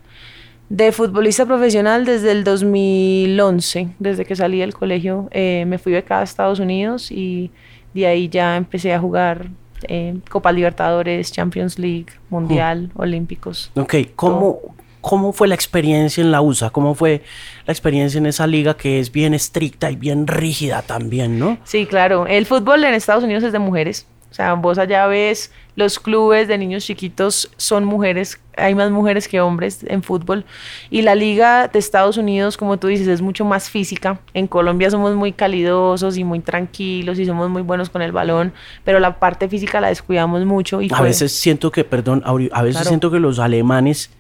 [0.69, 6.23] De futbolista profesional desde el 2011, desde que salí del colegio, eh, me fui becada
[6.23, 7.53] a Estados Unidos y
[7.95, 9.49] de ahí ya empecé a jugar
[9.85, 13.71] eh, Copa Libertadores, Champions League, Mundial, Olímpicos.
[13.77, 14.59] Ok, ¿Cómo,
[15.01, 16.71] ¿cómo fue la experiencia en la USA?
[16.71, 17.23] ¿Cómo fue
[17.65, 21.59] la experiencia en esa liga que es bien estricta y bien rígida también, no?
[21.63, 22.27] Sí, claro.
[22.27, 24.07] El fútbol en Estados Unidos es de mujeres.
[24.31, 29.29] O sea, vos allá ves los clubes de niños chiquitos son mujeres, hay más mujeres
[29.29, 30.47] que hombres en fútbol.
[30.91, 34.19] Y la liga de Estados Unidos, como tú dices, es mucho más física.
[34.33, 38.55] En Colombia somos muy calidosos y muy tranquilos y somos muy buenos con el balón,
[38.85, 40.81] pero la parte física la descuidamos mucho.
[40.81, 44.11] Y a veces siento que, perdón, a veces siento que los alemanes,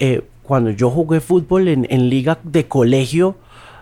[0.00, 3.36] eh, cuando yo jugué fútbol en, en liga de colegio,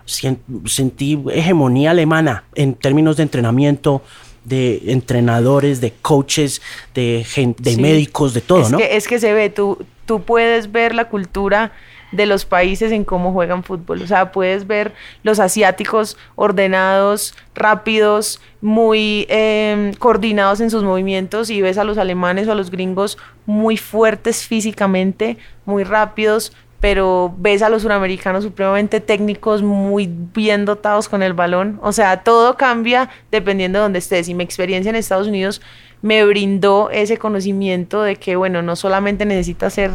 [0.05, 4.03] sentí hegemonía alemana en términos de entrenamiento,
[4.47, 6.61] de entrenadores, de coaches,
[6.93, 7.25] de,
[7.57, 8.77] de médicos, de todo, es ¿no?
[8.77, 11.73] Que, es que se ve, tú, tú puedes ver la cultura
[12.11, 14.01] de los países en cómo juegan fútbol.
[14.01, 21.61] O sea, puedes ver los asiáticos ordenados, rápidos, muy em, coordinados en sus movimientos y
[21.61, 27.61] ves a los alemanes o a los gringos muy fuertes físicamente, muy rápidos, pero ves
[27.61, 31.79] a los suramericanos supremamente técnicos, muy bien dotados con el balón.
[31.81, 34.29] O sea, todo cambia dependiendo de dónde estés.
[34.29, 35.61] Y mi experiencia en Estados Unidos
[36.01, 39.91] me brindó ese conocimiento de que, bueno, no solamente necesitas ser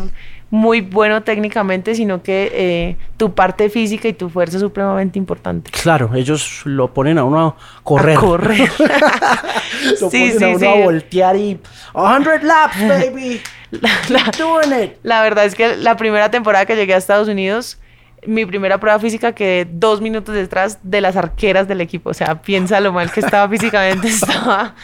[0.53, 5.71] muy bueno técnicamente, sino que eh, tu parte física y tu fuerza es supremamente importante.
[5.71, 8.19] Claro, ellos lo ponen a uno a correr.
[8.19, 8.71] A correr.
[10.01, 11.59] lo sí, ponen a uno a voltear y
[11.95, 13.41] 100 laps, baby.
[15.03, 17.79] La, verdad es que la primera temporada que llegué a Estados Unidos,
[18.27, 22.11] mi primera prueba física quedé dos minutos detrás de las arqueras del equipo.
[22.11, 24.09] O sea, piensa lo mal que estaba físicamente.
[24.09, 24.75] Estaba,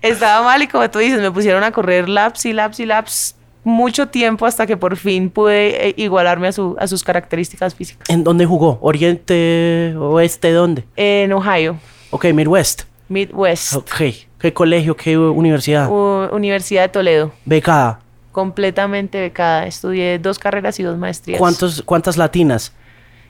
[0.00, 3.37] estaba mal y como tú dices, me pusieron a correr laps y laps y laps
[3.68, 8.08] mucho tiempo hasta que por fin pude eh, igualarme a, su, a sus características físicas.
[8.10, 8.78] ¿En dónde jugó?
[8.80, 10.84] ¿Oriente, oeste, dónde?
[10.96, 11.76] En Ohio.
[12.10, 12.82] Ok, Midwest.
[13.08, 13.74] Midwest.
[13.74, 14.02] Ok.
[14.38, 15.88] ¿Qué colegio, qué universidad?
[16.32, 17.32] universidad de Toledo.
[17.44, 18.00] Becada
[18.38, 19.66] completamente becada.
[19.66, 21.40] Estudié dos carreras y dos maestrías.
[21.40, 22.72] ¿Cuántos, ¿Cuántas latinas?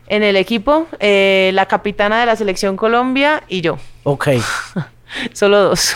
[0.06, 3.78] En el equipo, eh, la capitana de la selección Colombia y yo.
[4.02, 4.28] Ok.
[5.32, 5.94] Solo dos.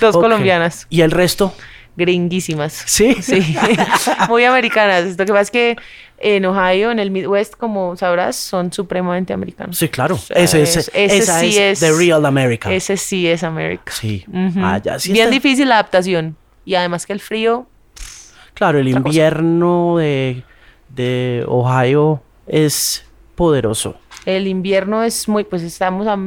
[0.00, 0.86] Dos colombianas.
[0.88, 1.52] ¿Y el resto?
[1.96, 2.82] Gringuísimas.
[2.86, 3.16] Sí.
[3.22, 3.56] Sí.
[4.28, 5.16] Muy americanas.
[5.18, 5.76] Lo que pasa es que
[6.18, 9.76] en Ohio, en el Midwest, como sabrás, son supremamente americanos.
[9.78, 10.18] Sí, claro.
[10.30, 12.72] ese, es, esa sí es, The Real America.
[12.72, 13.92] Ese sí es América.
[13.92, 14.24] Sí.
[14.56, 14.80] Ah,
[15.10, 16.36] Bien difícil la adaptación.
[16.64, 17.66] Y además que el frío
[18.54, 20.44] Claro, el invierno de,
[20.88, 23.04] de Ohio es
[23.34, 23.96] poderoso.
[24.26, 26.18] El invierno es muy, pues estamos a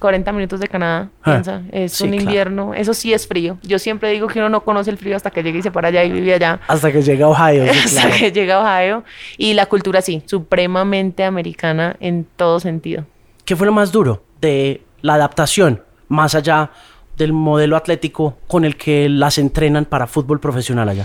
[0.00, 1.62] 40 minutos de Canadá, ah, piensa.
[1.70, 3.58] Es un invierno, eso sí es frío.
[3.62, 5.88] Yo siempre digo que uno no conoce el frío hasta que llegue y se para
[5.88, 6.60] allá y vive allá.
[6.66, 7.64] Hasta que llega a Ohio.
[7.84, 9.04] hasta que llega a Ohio.
[9.36, 13.04] Y la cultura sí, supremamente americana en todo sentido.
[13.44, 16.70] ¿Qué fue lo más duro de la adaptación, más allá
[17.16, 21.04] del modelo atlético con el que las entrenan para fútbol profesional allá?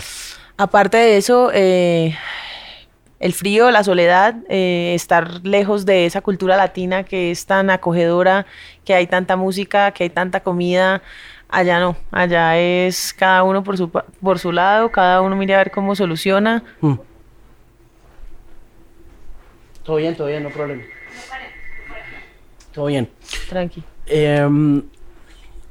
[0.58, 2.16] Aparte de eso, eh,
[3.20, 8.46] el frío, la soledad, eh, estar lejos de esa cultura latina que es tan acogedora,
[8.86, 11.02] que hay tanta música, que hay tanta comida.
[11.50, 15.60] Allá no, allá es cada uno por su, por su lado, cada uno mira a
[15.60, 16.64] ver cómo soluciona.
[16.82, 16.96] Mm.
[19.84, 20.84] Todo bien, todo bien, no problema.
[22.74, 23.10] Todo bien.
[23.50, 23.82] Tranqui.
[24.06, 24.84] Em,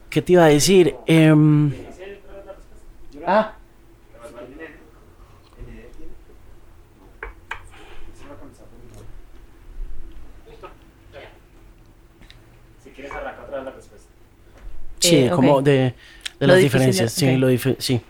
[0.09, 0.97] ¿Qué te iba a decir?
[1.07, 1.35] Eh,
[3.27, 3.53] ah.
[15.09, 15.95] Sí, Eh, como de,
[16.39, 17.13] las diferencias.
[17.13, 18.01] Sí, lo sí.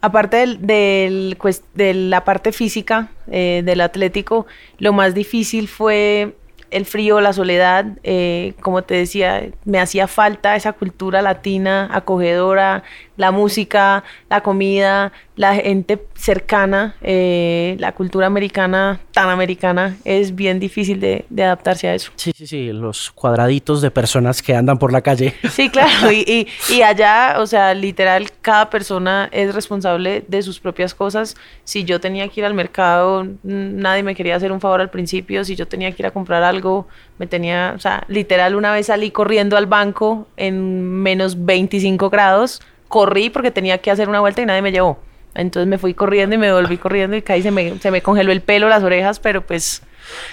[0.00, 1.38] Aparte del,
[1.74, 4.46] de la parte física eh, del Atlético,
[4.78, 6.34] lo más difícil fue
[6.70, 7.86] el frío, la soledad.
[8.02, 12.82] eh, como te decía, me hacía falta esa cultura latina, acogedora,
[13.16, 19.96] la música, la comida, la gente cercana, eh, la cultura americana, tan americana.
[20.04, 22.12] Es bien difícil de, de adaptarse a eso.
[22.16, 25.34] Sí, sí, sí, los cuadraditos de personas que andan por la calle.
[25.50, 30.60] Sí, claro, y, y, y allá, o sea, literal, cada persona es responsable de sus
[30.60, 31.36] propias cosas.
[31.64, 35.44] Si yo tenía que ir al mercado, nadie me quería hacer un favor al principio.
[35.44, 38.86] Si yo tenía que ir a comprar algo, me tenía, o sea, literal, una vez
[38.86, 44.42] salí corriendo al banco en menos 25 grados, corrí porque tenía que hacer una vuelta
[44.42, 44.98] y nadie me llevó.
[45.34, 48.30] Entonces me fui corriendo y me volví corriendo y caí, se me, se me congeló
[48.30, 49.82] el pelo, las orejas, pero pues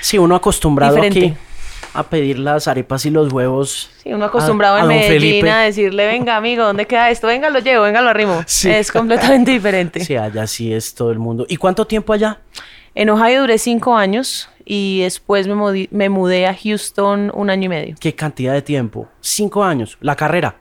[0.01, 1.33] Sí, uno acostumbrado aquí
[1.93, 3.89] a pedir las arepas y los huevos.
[4.01, 5.51] Sí, uno acostumbrado a en Medellín Felipe.
[5.51, 7.27] a decirle, venga, amigo, ¿dónde queda esto?
[7.27, 8.43] Venga, lo llevo, venga, lo arrimo.
[8.47, 8.69] Sí.
[8.69, 10.03] Es completamente diferente.
[10.05, 11.45] Sí, allá sí es todo el mundo.
[11.49, 12.39] ¿Y cuánto tiempo allá?
[12.93, 17.69] En Ohio duré cinco años y después me, me mudé a Houston un año y
[17.69, 17.95] medio.
[17.99, 19.07] ¿Qué cantidad de tiempo?
[19.21, 19.97] Cinco años.
[20.01, 20.57] ¿La carrera?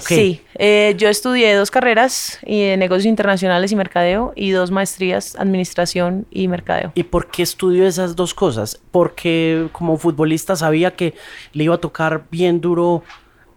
[0.00, 5.36] Sí, eh, yo estudié dos carreras y de negocios internacionales y mercadeo y dos maestrías,
[5.36, 6.92] administración y mercadeo.
[6.94, 8.80] ¿Y por qué estudió esas dos cosas?
[8.90, 11.14] Porque como futbolista sabía que
[11.52, 13.02] le iba a tocar bien duro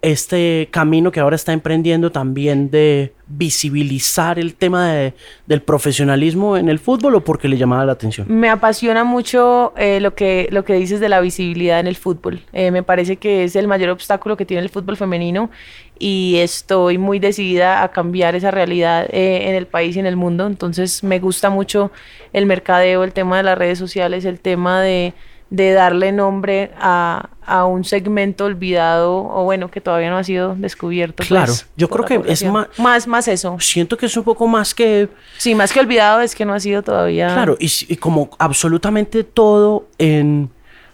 [0.01, 5.13] este camino que ahora está emprendiendo también de visibilizar el tema de-
[5.47, 8.27] del profesionalismo en el fútbol o porque le llamaba la atención.
[8.29, 12.41] Me apasiona mucho eh, lo, que, lo que dices de la visibilidad en el fútbol.
[12.53, 15.49] Eh, me parece que es el mayor obstáculo que tiene el fútbol femenino
[15.97, 20.15] y estoy muy decidida a cambiar esa realidad eh, en el país y en el
[20.15, 20.45] mundo.
[20.47, 21.91] Entonces me gusta mucho
[22.33, 25.13] el mercadeo, el tema de las redes sociales, el tema de,
[25.49, 30.53] de darle nombre a, a un segmento olvidado o bueno, que todavía no ha sido
[30.55, 31.15] descubierto.
[31.17, 32.53] pues, Claro, yo creo que es población.
[32.53, 33.55] ma- Más, más eso.
[33.61, 36.59] Siento que es un poco más que Sí, más que olvidado es que no ha
[36.59, 37.27] sido todavía...
[37.33, 40.49] Claro, y, como absolutamente todo en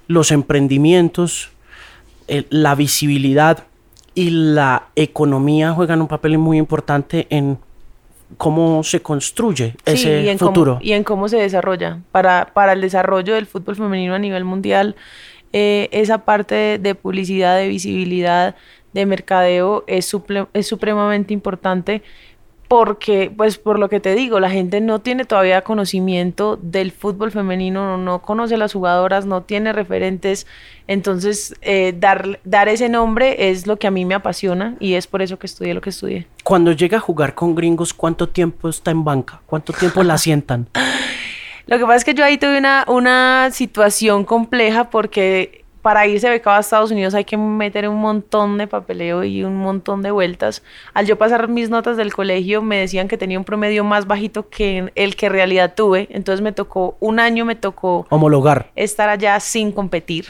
[0.07, 1.49] los emprendimientos,
[2.27, 3.63] eh, la visibilidad
[4.13, 7.57] y la economía juegan un papel muy importante en
[8.37, 10.73] cómo se construye Sí, ese y en futuro.
[10.75, 11.99] Cómo, y en cómo se desarrolla.
[12.11, 14.95] Para, para el desarrollo del fútbol femenino a nivel mundial,
[15.53, 18.55] eh, esa parte de, de publicidad, de visibilidad,
[18.93, 22.01] de mercadeo es, suple- es supremamente importante
[22.71, 27.29] porque, pues por lo que te digo, la gente no tiene todavía conocimiento del fútbol
[27.29, 30.47] femenino, no, no conoce a las jugadoras, no tiene referentes,
[30.87, 35.05] entonces eh, dar, dar ese nombre es lo que a mí me apasiona y es
[35.05, 36.27] por eso que estudié lo que estudié.
[36.45, 39.41] Cuando llega a jugar con gringos, ¿cuánto tiempo está en banca?
[39.47, 40.69] ¿Cuánto tiempo la sientan?
[41.65, 46.29] Lo que pasa es que yo ahí tuve una, una situación compleja porque para irse
[46.29, 50.11] becado a Estados Unidos hay que meter un montón de papeleo y un montón de
[50.11, 50.63] vueltas.
[50.93, 54.49] Al yo pasar mis notas del colegio me decían que tenía un promedio más bajito
[54.49, 56.07] que el que en realidad tuve.
[56.11, 58.71] Entonces me tocó, un año me tocó Homologar.
[58.75, 60.27] estar allá sin competir.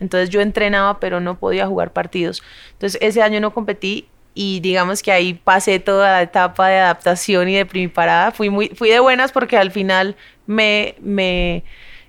[0.00, 2.42] Entonces yo entrenaba pero no podía jugar partidos.
[2.72, 7.48] Entonces ese año no competí y digamos que ahí pasé toda la etapa de adaptación
[7.48, 8.32] y de primiparada.
[8.32, 11.62] Fui, muy, fui de buenas porque al final me, me,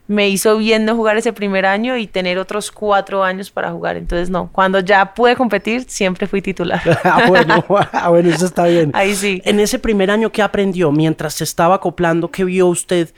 [0.08, 3.98] me hizo bien no jugar ese primer año y tener otros cuatro años para jugar.
[3.98, 6.82] Entonces no, cuando ya pude competir siempre fui titular.
[7.04, 8.92] ah, bueno, ah, bueno, eso está bien.
[8.94, 9.42] Ahí sí.
[9.46, 10.92] En ese primer año, ¿qué aprendió?
[10.92, 13.10] Mientras se estaba acoplando, ¿qué vio usted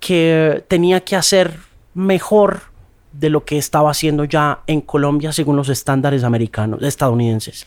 [0.00, 1.58] que tenía que hacer
[1.94, 2.60] mejor
[3.12, 7.66] de lo que estaba haciendo ya en Colombia según los estándares americanos, estadounidenses?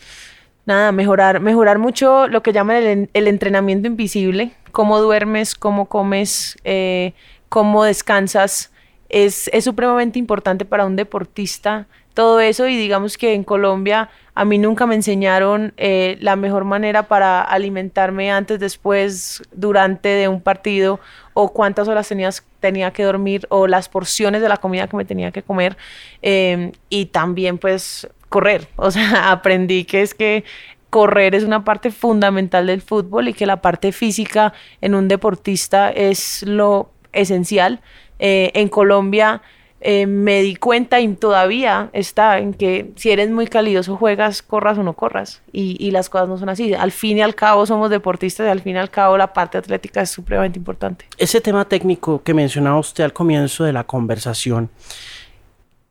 [0.66, 5.86] Nada, mejorar, mejorar mucho lo que llaman el, en- el entrenamiento invisible, cómo duermes, cómo
[5.86, 7.14] comes, eh,
[7.50, 8.72] cómo descansas,
[9.10, 12.66] es, es supremamente importante para un deportista todo eso.
[12.66, 17.42] Y digamos que en Colombia a mí nunca me enseñaron eh, la mejor manera para
[17.42, 21.00] alimentarme antes, después, durante de un partido
[21.34, 25.04] o cuántas horas tenías, tenía que dormir o las porciones de la comida que me
[25.04, 25.76] tenía que comer
[26.22, 30.44] eh, y también pues correr, o sea, aprendí que es que
[30.88, 35.90] correr es una parte fundamental del fútbol y que la parte física en un deportista
[35.90, 37.80] es lo esencial.
[38.18, 39.42] Eh, en Colombia
[39.82, 44.76] eh, me di cuenta y todavía está en que si eres muy calidoso juegas, corras
[44.76, 45.42] o no corras.
[45.52, 46.74] Y, y las cosas no son así.
[46.74, 49.56] Al fin y al cabo somos deportistas y al fin y al cabo la parte
[49.56, 51.06] atlética es supremamente importante.
[51.16, 54.68] Ese tema técnico que mencionaba usted al comienzo de la conversación,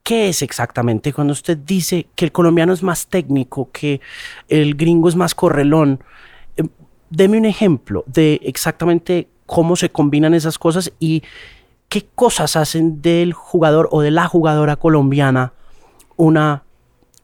[0.04, 4.02] ¿qué es exactamente cuando usted dice que el colombiano es más técnico, que
[4.48, 6.04] el gringo es más correlón?
[6.58, 6.64] Eh,
[7.12, 11.24] Deme un ejemplo de exactamente cómo se combinan esas cosas y
[11.90, 15.54] qué cosas hacen del jugador o de la jugadora colombiana
[16.18, 16.64] una,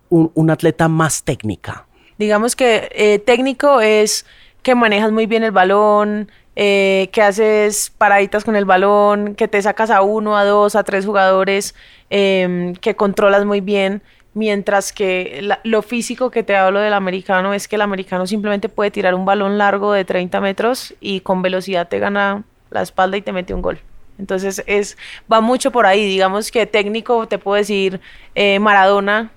[0.10, 1.86] un, atleta más técnica.
[2.18, 4.26] Digamos que eh, técnico es
[4.64, 9.62] que manejas muy bien el balón, eh, que haces paraditas con el balón, que te
[9.62, 11.76] sacas a uno, a dos, a tres jugadores,
[12.10, 14.02] em, que controlas muy bien.
[14.36, 18.92] Mientras que lo físico que te hablo del americano es que el americano simplemente puede
[18.92, 23.22] tirar un balón largo de 30 metros y con velocidad te gana la espalda y
[23.22, 23.80] te mete un gol.
[24.20, 24.98] Entonces es
[25.32, 26.06] va mucho por ahí.
[26.06, 28.02] Digamos que técnico te puedo decir
[28.36, 29.32] eh, Maradona,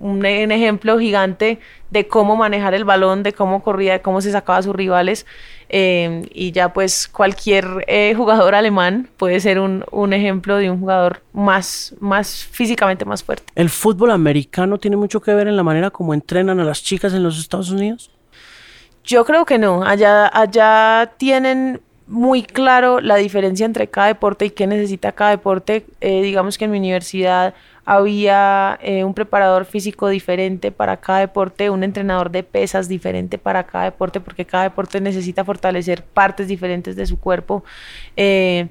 [0.00, 4.58] un, ejemplo gigante de cómo manejar el balón, de cómo corría, de cómo se sacaba
[4.58, 5.26] a sus rivales.
[5.72, 10.80] Eh, y ya pues cualquier eh, jugador alemán puede ser un, un, ejemplo de un
[10.80, 13.44] jugador más, más físicamente más fuerte.
[13.54, 17.14] ¿El fútbol americano tiene mucho que ver en la manera como entrenan a las chicas
[17.14, 18.10] en los Estados Unidos?
[19.04, 19.84] Yo creo que no.
[19.84, 25.86] Allá, allá tienen muy claro la diferencia entre cada deporte y qué necesita cada deporte.
[26.00, 27.54] Eh, digamos que en mi universidad
[27.84, 33.64] había eh, un preparador físico diferente para cada deporte, un entrenador de pesas diferente para
[33.64, 37.64] cada deporte, porque cada deporte necesita fortalecer partes diferentes de su cuerpo.
[38.16, 38.68] Eh,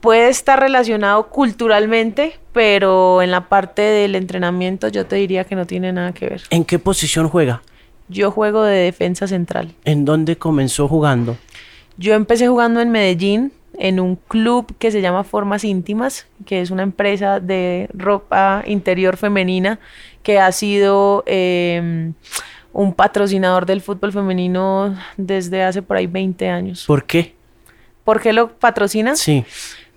[0.00, 5.66] puede estar relacionado culturalmente, pero en la parte del entrenamiento yo te diría que no
[5.66, 6.42] tiene nada que ver.
[6.50, 7.62] ¿En qué posición juega?
[8.08, 9.74] Yo juego de defensa central.
[9.84, 11.36] ¿En dónde comenzó jugando?
[11.98, 16.70] Yo empecé jugando en Medellín, en un club que se llama Formas Íntimas, que es
[16.70, 19.78] una empresa de ropa interior femenina
[20.22, 22.12] que ha sido em,
[22.72, 26.84] un patrocinador del fútbol femenino desde hace por ahí 20 años.
[26.86, 27.34] ¿Por qué?
[28.04, 29.14] ¿Por qué lo patrocina?
[29.14, 29.44] Sí.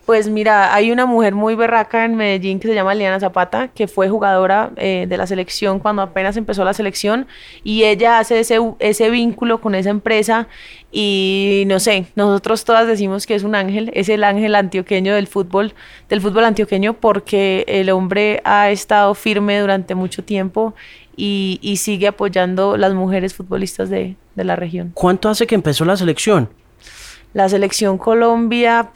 [0.05, 3.87] Pues mira, hay una mujer muy berraca en Medellín que se llama Liana Zapata, que
[3.87, 7.27] fue jugadora eh, de la selección cuando apenas empezó la selección
[7.63, 10.47] y ella hace ese, ese vínculo con esa empresa
[10.91, 15.27] y no sé, nosotros todas decimos que es un ángel, es el ángel antioqueño del
[15.27, 15.75] fútbol,
[16.09, 20.73] del fútbol antioqueño porque el hombre ha estado firme durante mucho tiempo
[21.15, 24.91] y, y sigue apoyando las mujeres futbolistas de, de, la región.
[24.95, 26.49] ¿Cuánto hace que empezó la selección?
[27.33, 28.89] La selección Colombia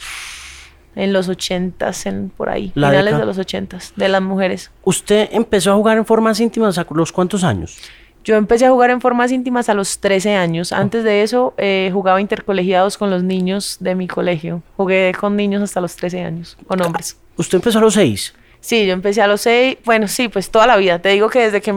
[0.95, 4.71] en los ochentas, en por ahí, finales de los ochentas, de las mujeres.
[4.83, 7.77] ¿Usted empezó a jugar en formas íntimas a los cuántos años?
[8.23, 10.73] Yo empecé a jugar en formas íntimas a los 13 años.
[10.73, 14.63] Antes de eso, eh, jugaba intercolegiados con los niños de mi colegio.
[14.77, 17.19] Jugué con niños hasta los 13 años, con hombres.
[17.37, 18.33] ¿Usted empezó a los 6?
[18.65, 19.77] Sí, yo empecé a los 6.
[19.85, 20.97] Bueno, sí, pues toda la vida.
[20.97, 21.71] Te digo que desde que,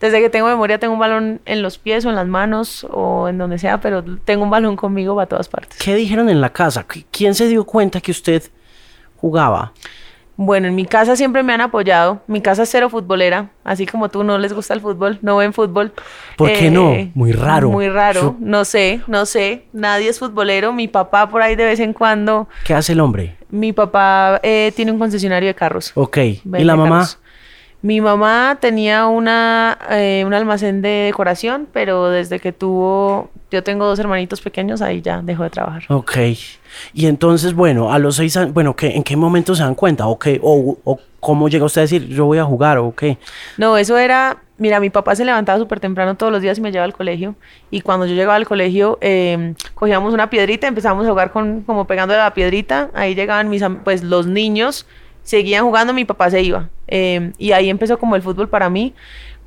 [0.00, 3.28] desde que tengo memoria tengo un balón en los pies o en las manos o
[3.28, 5.76] en donde sea, pero tengo un balón conmigo para todas partes.
[5.78, 6.86] ¿Qué dijeron en la casa?
[7.10, 8.44] ¿Quién se dio cuenta que usted
[9.18, 9.74] jugaba?
[10.44, 12.20] Bueno, en mi casa siempre me han apoyado.
[12.26, 15.52] Mi casa es cero futbolera, así como tú no les gusta el fútbol, no ven
[15.52, 15.92] fútbol.
[16.36, 16.90] ¿Por qué no?
[16.92, 17.70] Eh, muy raro.
[17.70, 18.36] Muy raro.
[18.40, 19.66] No sé, no sé.
[19.72, 20.72] Nadie es futbolero.
[20.72, 22.48] Mi papá por ahí de vez en cuando.
[22.64, 23.36] ¿Qué hace el hombre?
[23.50, 25.92] Mi papá eh, tiene un concesionario de carros.
[25.94, 26.16] Ok.
[26.18, 27.06] ¿Y la mamá?
[27.82, 33.86] Mi mamá tenía una, eh, un almacén de decoración, pero desde que tuvo, yo tengo
[33.86, 35.82] dos hermanitos pequeños, ahí ya dejó de trabajar.
[35.88, 36.16] Ok.
[36.94, 40.06] Y entonces, bueno, a los seis años, bueno, ¿qué, ¿en qué momento se dan cuenta?
[40.06, 43.18] ¿O, qué, o, o cómo llega usted a decir, yo voy a jugar o qué?
[43.58, 46.70] No, eso era, mira, mi papá se levantaba súper temprano todos los días y me
[46.70, 47.34] llevaba al colegio.
[47.72, 51.86] Y cuando yo llegaba al colegio, eh, cogíamos una piedrita, empezábamos a jugar con, como
[51.88, 52.90] pegándole a la piedrita.
[52.94, 54.86] Ahí llegaban mis, pues los niños
[55.22, 56.68] seguían jugando, mi papá se iba.
[56.86, 58.94] Em, y ahí empezó como el fútbol para mí.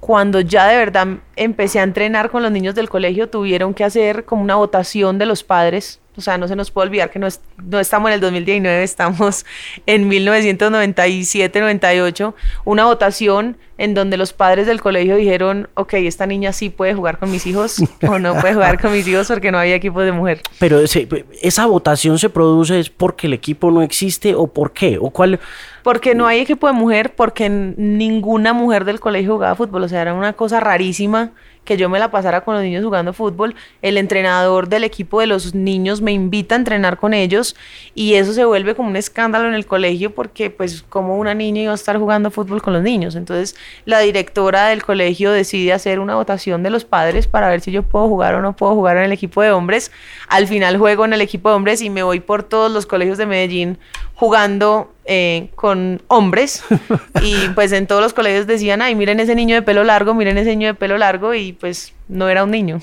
[0.05, 4.23] Cuando ya de verdad empecé a entrenar con los niños del colegio, tuvieron que hacer
[4.23, 7.27] como una votación de los padres o sea, no se nos puede olvidar que no,
[7.63, 9.45] no estamos en el 2019, estamos
[9.85, 12.33] en 1997-98,
[12.63, 17.19] una votación en donde los padres del colegio dijeron, ok, esta niña sí puede jugar
[17.19, 20.13] con mis hijos o no puede jugar con mis hijos porque no había equipo de
[20.13, 20.39] mujer.
[20.59, 25.09] Pero esa votación se produce es porque el equipo no existe o por qué o
[25.09, 25.41] cuál...
[25.86, 30.01] Porque no hay equipo de mujer, porque ninguna mujer del colegio jugaba fútbol, o sea,
[30.01, 31.31] era una cosa rarísima
[31.65, 33.55] que yo me la pasara con los niños jugando fútbol.
[33.81, 37.55] El entrenador del equipo de los niños me invita a entrenar con ellos
[37.93, 41.63] y eso se vuelve como un escándalo en el colegio porque pues como una niña
[41.63, 43.15] iba a estar jugando fútbol con los niños.
[43.15, 47.71] Entonces la directora del colegio decide hacer una votación de los padres para ver si
[47.71, 49.91] yo puedo jugar o no puedo jugar en el equipo de hombres.
[50.27, 53.17] Al final juego en el equipo de hombres y me voy por todos los colegios
[53.17, 53.79] de Medellín
[54.16, 56.63] jugando eh, con hombres
[57.22, 60.38] y pues en todos los colegios decían, ay, miren ese niño de pelo largo, miren
[60.38, 62.80] ese niño de pelo largo y pues no era un niño.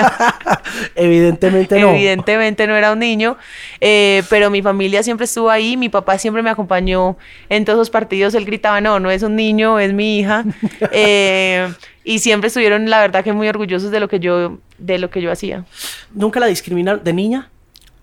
[0.96, 1.90] Evidentemente no.
[1.90, 3.36] Evidentemente no era un niño,
[3.80, 7.16] eh, pero mi familia siempre estuvo ahí, mi papá siempre me acompañó
[7.48, 10.44] en todos los partidos, él gritaba, no, no es un niño, es mi hija.
[10.94, 11.72] Eh,
[12.04, 15.22] y siempre estuvieron, la verdad, que muy orgullosos de lo que yo, de lo que
[15.22, 15.64] yo hacía.
[16.12, 17.48] ¿Nunca la discriminaron de niña?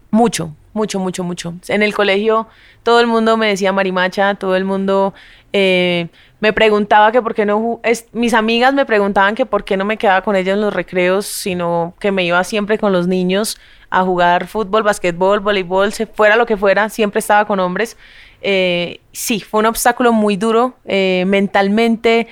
[0.10, 1.53] Mucho, mucho, mucho, mucho.
[1.67, 2.47] En el colegio
[2.84, 5.13] todo el mundo me decía marimacha, todo el mundo
[5.51, 6.07] Eh,
[6.41, 7.82] me preguntaba que por qué no...
[8.13, 11.26] mis amigas me preguntaban que por qué no me quedaba con ellas en los recreos,
[11.26, 13.57] sino que me iba siempre con los niños
[13.89, 17.97] a jugar fútbol, basquetbol, voleibol, se fuera lo que fuera, siempre estaba con hombres.
[18.41, 22.28] Eh, sí, fue un obstáculo muy duro eh, mentalmente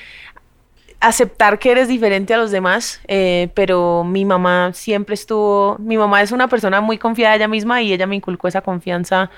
[0.99, 6.21] aceptar que eres diferente a los demás, eh, pero mi mamá siempre estuvo, mi mamá
[6.21, 9.29] es una persona muy confiada en ella misma y ella me inculcó esa confianza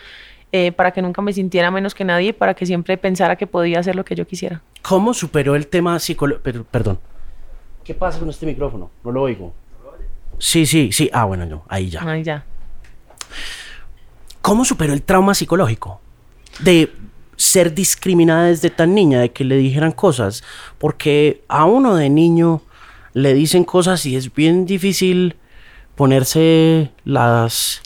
[0.76, 3.95] para que nunca me sintiera menos que nadie, para que siempre pensara que podía hacer
[3.95, 4.64] lo que yo quisiera.
[4.82, 6.66] ¿Cómo superó el tema psicológico?
[6.72, 6.99] Perdón.
[7.84, 8.89] ¿Qué pasa con este micrófono?
[9.03, 9.53] No lo oigo.
[10.39, 11.10] Sí, sí, sí.
[11.14, 11.64] Ah, bueno, no.
[11.68, 12.01] Ahí ya.
[12.03, 12.45] Ahí ya.
[14.41, 15.99] ¿Cómo superó el trauma psicológico?
[16.60, 16.91] De
[17.40, 20.44] ser discriminada desde tan niña, de que le dijeran cosas.
[20.78, 22.62] Porque a uno de niño
[23.14, 25.38] le dicen cosas y es bien difícil
[25.96, 27.82] ponerse las...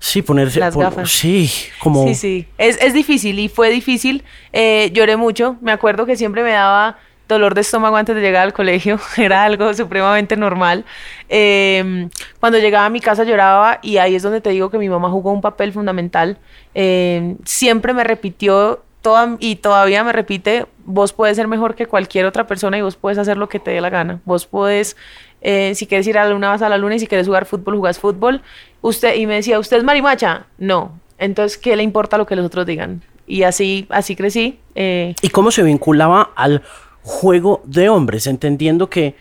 [0.00, 0.58] Sí, ponerse...
[0.58, 1.10] Las gafas.
[1.10, 2.08] Sí, como...
[2.08, 2.46] Sí, sí.
[2.58, 4.24] Es, es difícil y fue difícil.
[4.52, 5.56] Eh, lloré mucho.
[5.60, 6.98] Me acuerdo que siempre me daba
[7.28, 10.84] dolor de estómago antes de llegar al colegio, era algo supremamente normal.
[11.28, 12.10] Em,
[12.40, 15.10] cuando llegaba a mi casa lloraba y ahí es donde te digo que mi mamá
[15.10, 16.38] jugó un papel fundamental.
[16.74, 22.24] Em, siempre me repitió toda, y todavía me repite, vos puedes ser mejor que cualquier
[22.26, 24.20] otra persona y vos puedes hacer lo que te dé la gana.
[24.24, 24.96] Vos puedes,
[25.42, 27.44] eh, si quieres ir a la luna, vas a la luna y si quieres jugar
[27.44, 28.40] fútbol, jugás fútbol.
[28.80, 30.46] Usted, y me decía, ¿usted es marimacha?
[30.58, 30.98] No.
[31.18, 33.02] Entonces, ¿qué le importa lo que los otros digan?
[33.26, 34.58] Y así, así crecí.
[34.74, 35.14] Eh.
[35.22, 36.62] ¿Y cómo se vinculaba al
[37.02, 39.14] juego de hombres, entendiendo que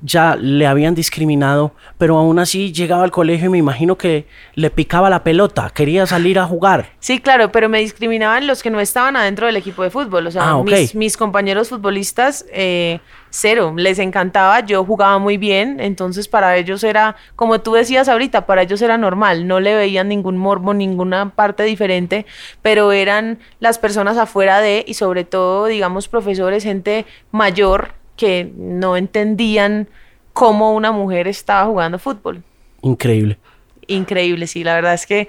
[0.00, 4.70] ya le habían discriminado, pero aún así llegaba al colegio y me imagino que le
[4.70, 6.90] picaba la pelota, quería salir a jugar.
[7.00, 10.30] Sí, claro, pero me discriminaban los que no estaban adentro del equipo de fútbol, o
[10.30, 10.62] sea, ah,
[10.94, 17.16] mis, compañeros futbolistas, eh, cero, les encantaba, yo jugaba muy bien, entonces para ellos era,
[17.34, 21.64] como tú decías ahorita, para ellos era normal, no le veían ningún morbo, ninguna parte
[21.64, 22.24] diferente,
[22.62, 28.98] pero eran las personas afuera de, y sobre todo, digamos, profesores, gente mayor, que no
[28.98, 29.88] entendían
[30.34, 32.42] cómo una mujer estaba jugando fútbol.
[32.82, 33.38] Increíble.
[33.86, 34.62] Increíble, sí.
[34.62, 35.28] La verdad es que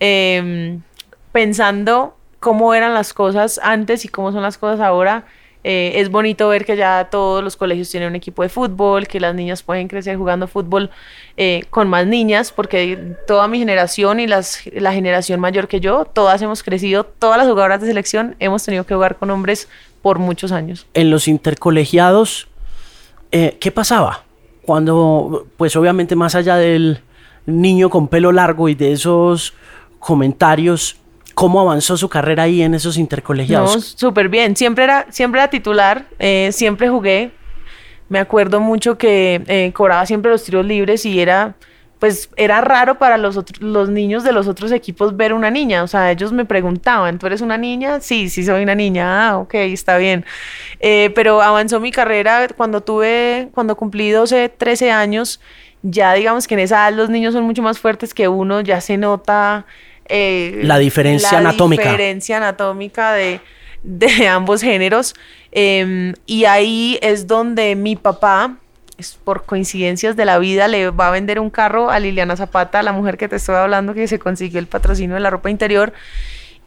[0.00, 0.80] em,
[1.32, 5.26] pensando cómo eran las cosas antes y cómo son las cosas ahora,
[5.64, 9.18] eh, es bonito ver que ya todos los colegios tienen un equipo de fútbol, que
[9.18, 10.90] las niñas pueden crecer jugando fútbol
[11.36, 16.04] eh, con más niñas, porque toda mi generación y las, la generación mayor que yo,
[16.04, 19.68] todas hemos crecido, todas las jugadoras de selección hemos tenido que jugar con hombres
[20.02, 20.86] por muchos años.
[20.94, 22.48] En los intercolegiados,
[23.32, 24.24] eh, ¿qué pasaba?
[24.62, 27.00] Cuando, pues obviamente más allá del
[27.46, 29.54] niño con pelo largo y de esos
[29.98, 30.96] comentarios,
[31.34, 33.74] ¿cómo avanzó su carrera ahí en esos intercolegiados?
[33.74, 34.56] No, súper bien.
[34.56, 37.32] Siempre era, siempre era titular, eh, siempre jugué.
[38.08, 41.56] Me acuerdo mucho que eh, cobraba siempre los tiros libres y era
[41.98, 45.82] pues era raro para los, otros, los niños de los otros equipos ver una niña.
[45.82, 48.00] O sea, ellos me preguntaban, ¿tú eres una niña?
[48.00, 49.30] Sí, sí soy una niña.
[49.30, 50.24] Ah, ok, está bien.
[50.78, 55.40] Eh, pero avanzó mi carrera cuando tuve, cuando cumplí 12, 13 años.
[55.82, 58.80] Ya digamos que en esa edad los niños son mucho más fuertes que uno, ya
[58.80, 59.66] se nota...
[60.10, 61.84] Eh, la diferencia anatómica.
[61.84, 63.40] La diferencia anatómica de,
[63.82, 65.14] de ambos géneros.
[65.50, 68.56] Em, y ahí es donde mi papá
[69.24, 72.92] por coincidencias de la vida, le va a vender un carro a Liliana Zapata, la
[72.92, 75.92] mujer que te estoy hablando, que se consiguió el patrocinio de la ropa interior,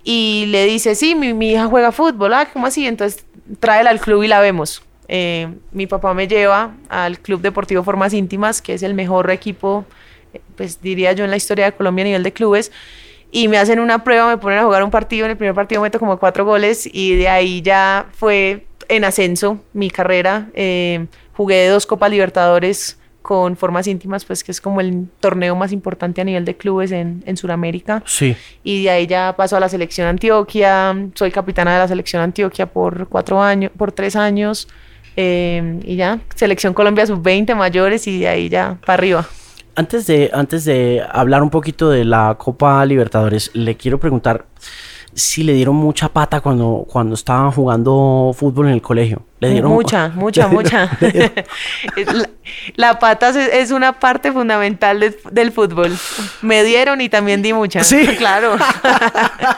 [0.03, 2.87] y le dice, sí, mi, hija juega fútbol, ah, ¿cómo así?
[2.87, 3.25] Entonces
[3.59, 4.83] tráela al club y la vemos.
[5.07, 9.85] Eh, mi papá me lleva al Club Deportivo Formas Íntimas, que es el mejor equipo,
[10.55, 12.71] pues diría yo, en la historia de Colombia a nivel de clubes,
[13.29, 15.81] y me hacen una prueba, me ponen a jugar un partido, en el primer partido
[15.81, 20.49] meto como cuatro goles, y de ahí ya fue en ascenso mi carrera.
[20.53, 21.07] Eh,
[21.41, 26.21] jugué dos Copas Libertadores con formas íntimas, pues que es como el torneo más importante
[26.21, 28.03] a nivel de clubes en, en Sudamérica.
[28.05, 28.35] Sí.
[28.63, 32.67] Y de ahí ya paso a la selección Antioquia, soy capitana de la selección Antioquia
[32.67, 34.67] por cuatro años, por tres años,
[35.17, 39.27] eh, y ya, selección Colombia sub-20 mayores y de ahí ya para arriba.
[39.73, 44.45] Antes de, antes de hablar un poquito de la Copa Libertadores, le quiero preguntar,
[45.13, 49.23] sí le dieron mucha pata cuando, cuando estaban jugando fútbol en el colegio.
[49.39, 50.97] Le dieron mucha, mucha, mucha.
[52.75, 55.95] la, pata es, una parte fundamental del fútbol.
[56.41, 57.83] Me dieron y también di mucha.
[57.83, 58.55] Sí, claro.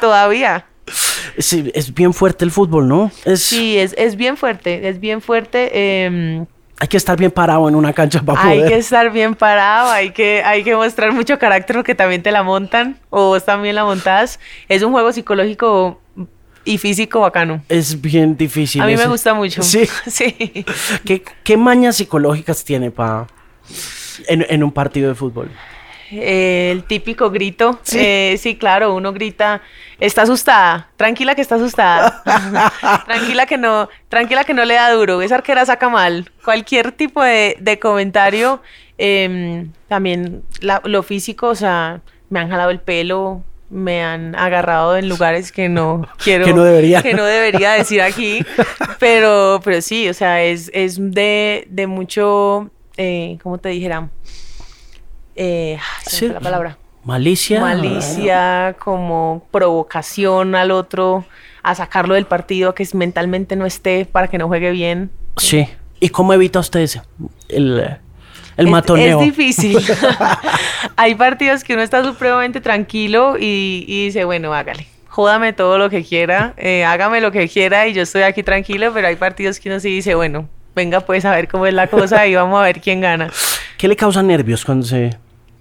[0.01, 0.65] Todavía.
[1.37, 3.11] Sí, es bien fuerte el fútbol, ¿no?
[3.35, 5.69] Sí, es, es bien fuerte, es bien fuerte.
[5.73, 6.45] Eh,
[6.83, 8.63] hay que estar bien parado en una cancha para poder.
[8.65, 12.29] Hay que estar bien parado, hay que, hay que mostrar mucho carácter porque también te
[12.29, 14.37] la montan o vos también la montás.
[14.67, 16.01] Es un juego psicológico
[16.65, 17.63] y físico bacano.
[17.69, 18.81] Es bien difícil.
[18.81, 19.63] A mí me gusta mucho.
[19.63, 19.87] Sí.
[20.07, 20.65] sí.
[21.05, 23.27] ¿Qué, ¿Qué, mañas psicológicas tiene para
[24.27, 25.51] en, en, un partido de fútbol?
[26.13, 27.79] Eh, el típico grito.
[27.83, 28.37] ¿Sí?
[28.37, 29.61] sí, claro, uno grita,
[29.99, 32.21] está asustada, tranquila que está asustada,
[33.05, 36.31] tranquila que no, tranquila que no le da duro, esa arquera saca mal.
[36.43, 38.61] Cualquier tipo de, comentario,
[38.97, 45.09] em, también lo físico, o sea, me han jalado el pelo, me han agarrado en
[45.09, 48.45] lugares que no quiero que no debería que no debería decir aquí
[48.99, 54.09] pero pero sí o sea es, es de, de mucho eh, cómo te dijera
[55.35, 61.25] eh, sí, la palabra malicia malicia como provocación al otro
[61.61, 65.67] a sacarlo del partido a que mentalmente no esté para que no juegue bien sí
[65.99, 67.01] y cómo evita usted ese
[67.49, 67.99] el
[68.57, 69.19] el matoneo.
[69.19, 69.77] Es, difícil.
[70.95, 74.87] Hay partidos que uno está supremamente tranquilo y, dice, bueno, hágale.
[75.07, 78.91] Jódame todo lo que quiera, eh, hágame lo que quiera y yo estoy aquí tranquilo,
[78.95, 81.85] pero hay partidos que uno sí dice, bueno, venga pues a ver cómo es la
[81.85, 83.29] cosa y vamos a ver quién gana.
[83.77, 85.15] ¿Qué le causa nervios cuando se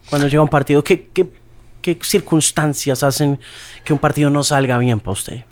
[0.09, 0.83] cuando llega un partido?
[0.83, 1.29] ¿Qué, qué,
[1.81, 3.39] qué circunstancias hacen
[3.85, 5.45] que un partido no salga bien para usted?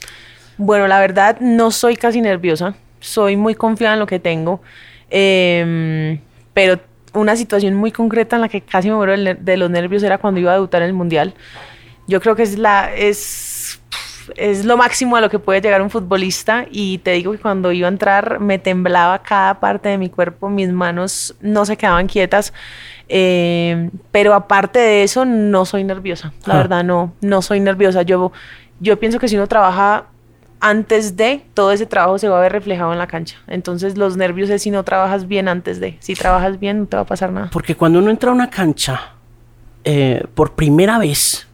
[0.57, 4.61] Bueno, la verdad no soy casi nerviosa, soy muy confiada en lo que tengo,
[5.11, 6.21] eh,
[6.53, 6.81] pero
[7.15, 10.41] una situación muy concreta en la que casi me muero de los nervios era cuando
[10.41, 11.35] iba a debutar en el Mundial.
[12.07, 13.81] Yo creo que es, la, es,
[14.37, 17.73] es lo máximo a lo que puede llegar un futbolista y te digo que cuando
[17.73, 22.07] iba a entrar me temblaba cada parte de mi cuerpo, mis manos no se quedaban
[22.07, 22.53] quietas.
[23.13, 26.33] Eh, pero aparte de eso, no soy nerviosa.
[26.47, 26.57] La ah.
[26.59, 28.03] verdad, no, no soy nerviosa.
[28.03, 28.31] Yo,
[28.79, 30.07] yo pienso que si uno trabaja
[30.61, 33.37] antes de, todo ese trabajo se va a ver reflejado en la cancha.
[33.49, 35.97] Entonces los nervios es si no trabajas bien antes de.
[35.99, 37.51] Si trabajas bien no te va a pasar nada.
[37.53, 39.15] Porque cuando uno entra a una cancha
[39.83, 41.49] eh, por primera vez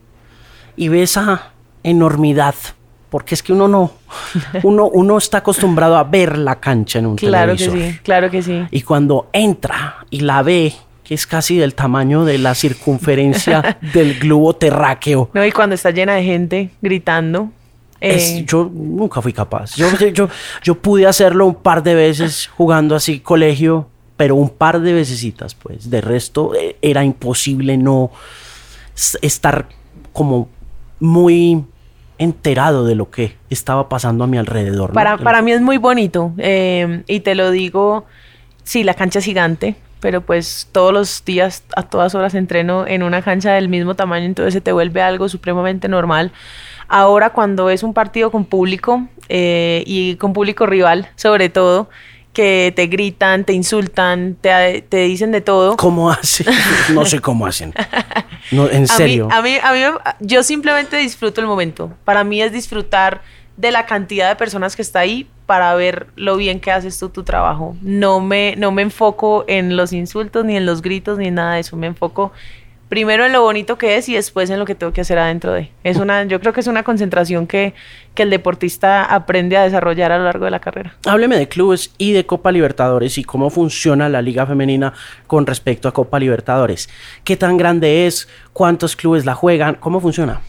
[0.76, 1.52] y ve esa
[1.84, 2.54] enormidad,
[3.08, 3.92] porque es que uno no,
[4.62, 7.72] uno, uno está acostumbrado a ver la cancha en un claro televisor.
[7.72, 8.66] Claro que sí, claro que sí.
[8.72, 10.74] Y cuando entra y la ve,
[11.06, 15.30] que es casi del tamaño de la circunferencia del globo terráqueo.
[15.32, 17.50] No, y cuando está llena de gente gritando.
[18.00, 19.76] Eh, yo nunca fui capaz.
[19.76, 20.28] Yo, yo,
[20.64, 25.54] yo pude hacerlo un par de veces jugando así colegio, pero un par de vecesitas,
[25.54, 25.88] pues.
[25.90, 28.10] De resto, eh, era imposible no
[29.22, 29.68] estar
[30.12, 30.48] como
[30.98, 31.64] muy
[32.18, 34.92] enterado de lo que estaba pasando a mi alrededor.
[34.92, 36.32] Para, para mí es muy bonito.
[36.38, 38.06] Eh, y te lo digo,
[38.64, 43.02] sí, la cancha es gigante, pero pues todos los días, a todas horas entreno en
[43.02, 46.32] una cancha del mismo tamaño, entonces se te vuelve algo supremamente normal.
[46.88, 51.88] Ahora cuando es un partido con público eh, y con público rival, sobre todo,
[52.32, 55.76] que te gritan, te insultan, te, te dicen de todo.
[55.78, 56.46] ¿Cómo hacen?
[56.92, 57.72] No sé cómo hacen.
[58.52, 59.28] No, en serio.
[59.32, 59.80] A mí, a mí,
[60.20, 61.94] yo simplemente disfruto el momento.
[62.04, 63.22] Para mí es disfrutar
[63.56, 67.08] de la cantidad de personas que está ahí para ver lo bien que haces tú
[67.08, 67.76] tu trabajo.
[67.80, 71.60] No me, no me enfoco en los insultos, ni en los gritos, ni nada de
[71.60, 71.76] eso.
[71.76, 72.32] Me enfoco
[72.88, 75.52] primero en lo bonito que es y después en lo que tengo que hacer adentro
[75.52, 75.70] de.
[75.84, 77.74] Es una, yo creo que es una concentración que,
[78.14, 80.94] que el deportista aprende a desarrollar a lo largo de la carrera.
[81.06, 84.92] Hábleme de clubes y de Copa Libertadores y cómo funciona la Liga Femenina
[85.26, 86.88] con respecto a Copa Libertadores.
[87.24, 88.28] ¿Qué tan grande es?
[88.52, 89.76] ¿Cuántos clubes la juegan?
[89.76, 90.40] ¿Cómo funciona?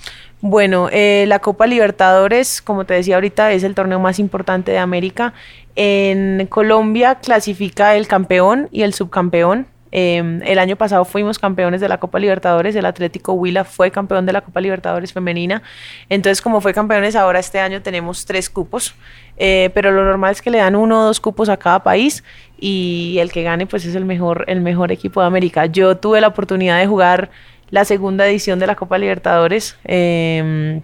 [0.42, 4.78] Bueno, eh, la Copa Libertadores, como te decía ahorita, es el torneo más importante de
[4.78, 5.34] América.
[5.76, 9.66] En Colombia clasifica el campeón y el subcampeón.
[9.92, 14.26] Em, el año pasado fuimos campeones de la Copa Libertadores, el Atlético Huila fue campeón
[14.26, 15.64] de la Copa Libertadores femenina.
[16.10, 18.94] Entonces, como fue campeones, ahora este año tenemos tres cupos,
[19.38, 22.24] eh, pero lo normal es que le dan uno o dos cupos a cada país
[22.60, 25.66] y el que gane pues es el mejor, el mejor equipo de América.
[25.66, 27.32] Yo tuve la oportunidad de jugar
[27.70, 29.78] la segunda edición de la Copa Libertadores.
[29.84, 30.82] Em,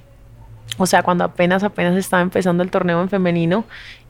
[0.78, 3.66] o sea, cuando apenas, apenas estaba empezando el torneo en femenino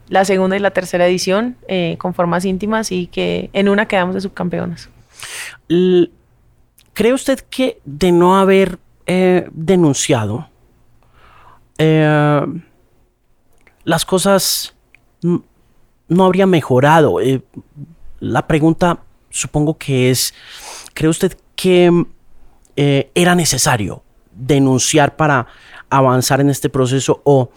[0.08, 4.14] la segunda y la tercera edición eh, con formas íntimas y que en una quedamos
[4.14, 4.90] de subcampeonas.
[5.68, 10.48] ¿Cree usted que de no haber eh, denunciado,
[11.78, 12.40] eh,
[13.84, 14.74] las cosas
[15.22, 17.16] no habría mejorado?
[18.20, 20.32] la pregunta supongo que es,
[20.94, 22.06] ¿cree usted que
[22.76, 24.02] era necesario
[24.34, 25.46] denunciar para
[25.90, 27.50] avanzar en este proceso o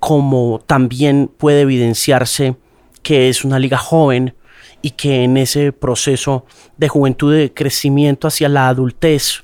[0.00, 2.56] como también puede evidenciarse
[3.02, 4.34] que es una liga joven
[4.82, 6.44] y que en ese proceso
[6.76, 9.42] de juventud, de crecimiento hacia la adultez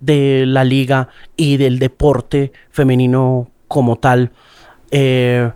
[0.00, 4.30] de la liga y del deporte femenino como tal,
[4.90, 5.50] eh,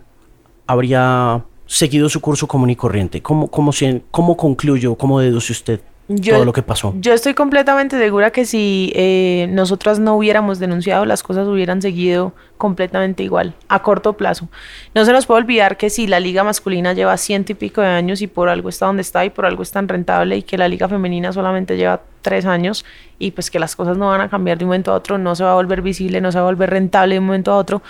[0.67, 3.21] habría seguido su curso común y corriente.
[3.21, 3.71] ¿Cómo, cómo,
[4.11, 6.93] cómo concluyo, cómo deduce usted todo lo que pasó.
[6.97, 12.33] Yo estoy completamente segura que si eh, nosotras no hubiéramos denunciado, las cosas hubieran seguido
[12.57, 14.47] completamente igual, a corto plazo.
[14.93, 17.87] No se nos puede olvidar que si la liga masculina lleva ciento y pico de
[17.87, 20.57] años y por algo está donde está y por algo es tan rentable y que
[20.57, 22.85] la liga femenina solamente lleva tres años
[23.19, 25.35] y pues que las cosas no van a cambiar de un momento a otro, no
[25.35, 27.57] se va a volver visible, no se va a volver rentable de un momento a
[27.57, 27.81] otro,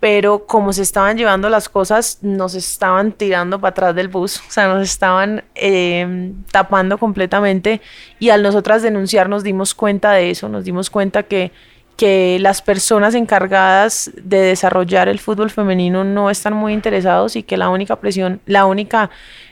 [0.00, 4.50] pero como se estaban llevando las cosas, nos estaban tirando para atrás del bus, o
[4.50, 7.82] sea, nos estaban eh, tapando completamente
[8.18, 11.52] y al nosotras denunciar nos dimos cuenta de eso, nos dimos cuenta que,
[11.98, 17.58] que las personas encargadas de desarrollar el fútbol femenino no están muy interesados y que
[17.58, 19.10] la única presión, la única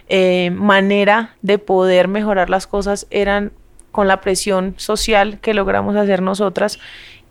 [0.08, 3.52] eh, manera de poder mejorar las cosas eran
[3.92, 6.78] con la presión social que logramos hacer nosotras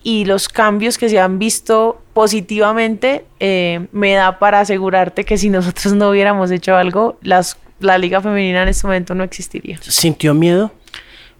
[0.03, 5.49] y los cambios que se han visto positivamente eh, me da para asegurarte que si
[5.49, 9.77] nosotros no hubiéramos hecho algo, las, la liga femenina en este momento no existiría.
[9.81, 10.71] ¿Sintió miedo?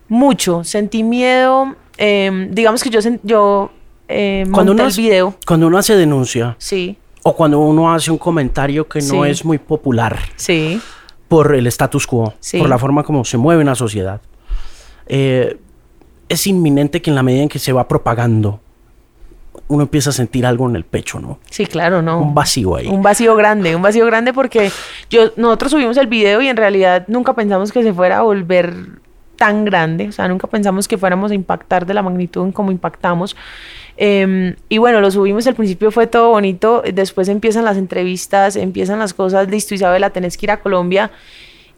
[0.08, 1.76] Mucho, sentí miedo.
[1.98, 3.72] Em, digamos que yo, yo
[4.08, 5.36] eh, cuando uno el video.
[5.46, 6.56] Cuando uno hace denuncia.
[6.58, 6.98] Sí.
[7.24, 10.18] O cuando uno hace un comentario que no es muy popular.
[10.36, 10.82] Sí.
[11.28, 12.34] Por el status quo.
[12.58, 14.22] Por la forma como se mueve una sociedad.
[15.08, 15.58] Eh,
[16.30, 18.60] es inminente que en la medida en que se va propagando,
[19.68, 21.40] uno empieza a sentir algo en el pecho, ¿no?
[21.50, 22.22] Sí, claro, ¿no?
[22.22, 22.88] Un vacío ahí.
[22.88, 24.72] Un vacío grande, un vacío grande porque
[25.10, 28.74] yo, nosotros subimos el video y en realidad nunca pensamos que se fuera a volver
[29.36, 32.72] tan grande, o sea, nunca pensamos que fuéramos a impactar de la magnitud en como
[32.72, 33.36] impactamos.
[33.96, 39.00] Em, y bueno, lo subimos, al principio fue todo bonito, después empiezan las entrevistas, empiezan
[39.00, 41.12] las cosas, listo Isabela, tenés que ir a Colombia.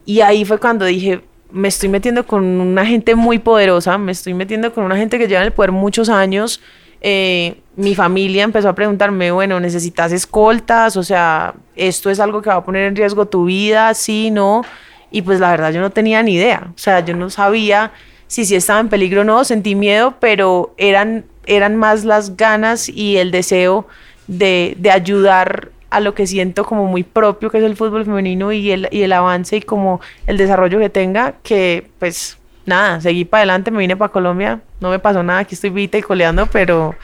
[0.05, 1.21] Y ahí fue cuando dije,
[1.51, 5.27] me estoy metiendo con una gente muy poderosa, me estoy metiendo con una gente que
[5.27, 6.61] lleva en el poder muchos años.
[7.01, 10.97] Eh, mi familia empezó a preguntarme, bueno, ¿necesitas escoltas?
[10.97, 13.93] O sea, ¿esto es algo que va a poner en riesgo tu vida?
[13.93, 14.63] Sí, no.
[15.11, 16.67] Y pues la verdad yo no tenía ni idea.
[16.75, 17.91] O sea, yo no sabía
[18.27, 22.87] si sí estaba en peligro o no, sentí miedo, pero eran, eran más las ganas
[22.87, 23.87] y el deseo
[24.27, 28.51] de, de ayudar a lo que siento como muy propio que es el fútbol femenino
[28.51, 33.25] y el, y el avance y como el desarrollo que tenga, que pues nada, seguí
[33.25, 36.45] para adelante, me vine para Colombia, no me pasó nada, aquí estoy vita y coleando,
[36.47, 36.95] pero,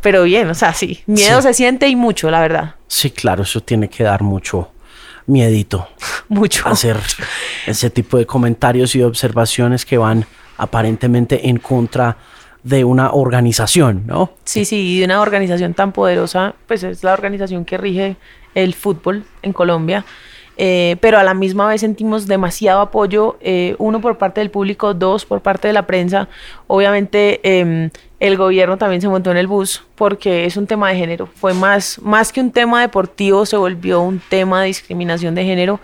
[0.00, 2.74] pero bien, o sea, sí, miedo se siente y mucho, la verdad.
[2.88, 4.70] Sí, claro, eso tiene que dar mucho
[5.28, 5.88] miedito.
[6.28, 6.68] mucho.
[6.68, 6.96] Hacer
[7.66, 12.16] ese tipo de comentarios y observaciones que van aparentemente en contra
[12.62, 14.32] de una organización, ¿no?
[14.44, 18.16] Sí, sí, de una organización tan poderosa, pues es la organización que rige
[18.54, 20.04] el fútbol en Colombia.
[20.60, 24.92] Eh, pero a la misma vez sentimos demasiado apoyo, eh, uno por parte del público,
[24.92, 26.28] dos por parte de la prensa.
[26.66, 30.96] Obviamente em, el gobierno también se montó en el bus porque es un tema de
[30.96, 31.26] género.
[31.26, 35.78] Fue más, más que un tema deportivo, se volvió un tema de discriminación de género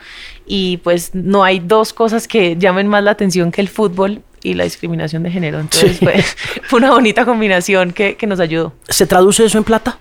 [0.44, 4.54] y pues no hay dos cosas que llamen más la atención que el fútbol y
[4.54, 5.58] la discriminación de género.
[5.58, 6.22] Entonces fue,
[6.76, 8.72] una bonita combinación que, que, nos ayudó.
[8.88, 9.98] ¿Se traduce eso en plata?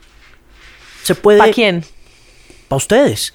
[1.02, 1.40] ¿Se puede?
[1.40, 1.84] ¿Para quién?
[2.68, 3.34] Para ustedes.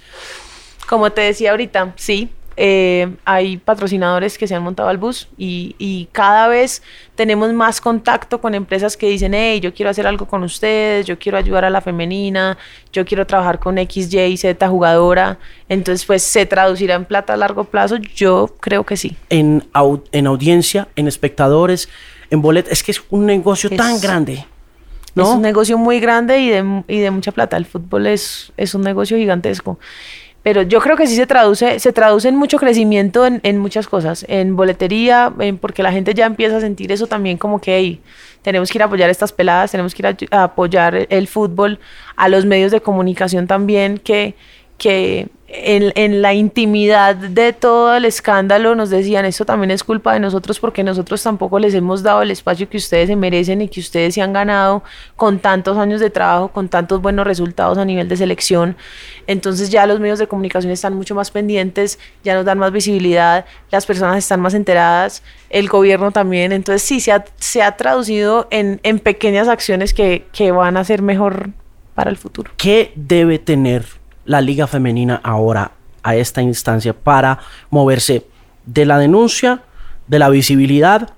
[0.87, 2.31] Como te decía ahorita, sí,
[2.61, 6.83] eh, hay patrocinadores que se han montado al bus y, y, cada vez
[7.15, 11.21] tenemos más contacto con empresas que dicen, hey, yo quiero hacer algo con ustedes, yo
[11.21, 12.59] quiero ayudar a la femenina,
[12.93, 15.39] yo quiero trabajar con X, Y, Z jugadora.
[15.69, 17.95] Entonces, pues, ¿se traducirá en plata a largo plazo?
[17.97, 19.17] Yo creo que sí.
[19.31, 19.65] En,
[20.11, 21.89] en audiencia, en espectadores,
[22.29, 24.45] en boletas, es que es un negocio tan grande.
[25.15, 25.23] ¿no?
[25.23, 27.57] Es un negocio muy grande y de, y de mucha plata.
[27.57, 29.79] El fútbol es, es un negocio gigantesco.
[30.43, 34.24] Pero yo creo que sí se traduce, se traduce en mucho crecimiento en, muchas cosas,
[34.28, 37.99] en boletería, porque la gente ya empieza a sentir eso también como que
[38.43, 41.80] tenemos que ir a apoyar estas peladas, tenemos que ir a, apoyar el fútbol,
[42.16, 44.36] a los medios de comunicación también que,
[44.78, 50.12] que en, en, la intimidad de todo el escándalo nos decían, esto también es culpa
[50.12, 53.68] de nosotros porque nosotros tampoco les hemos dado el espacio que ustedes se merecen y
[53.68, 54.82] que ustedes se han ganado
[55.16, 58.76] con tantos años de trabajo, con tantos buenos resultados a nivel de selección.
[59.26, 63.46] Entonces ya los medios de comunicación están mucho más pendientes, ya nos dan más visibilidad,
[63.70, 66.53] las personas están más enteradas, el gobierno también.
[66.53, 70.84] Entonces sí, se ha, se ha traducido en, en pequeñas acciones que, que van a
[70.84, 71.51] ser mejor
[71.94, 72.53] para el futuro.
[72.59, 73.86] ¿Qué debe tener
[74.29, 75.72] la liga femenina ahora
[76.03, 78.26] a esta instancia para moverse
[78.66, 79.62] de la denuncia,
[80.07, 81.14] de la visibilidad,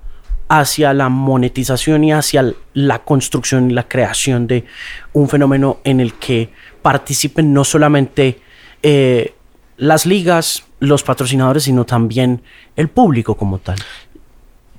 [0.47, 4.65] hacia la monetización y hacia la construcción y la creación de
[5.13, 6.51] un fenómeno en el que
[6.81, 8.41] participen no solamente
[8.81, 9.33] eh,
[9.77, 12.41] las ligas, los patrocinadores, sino también
[12.77, 13.77] el público como tal.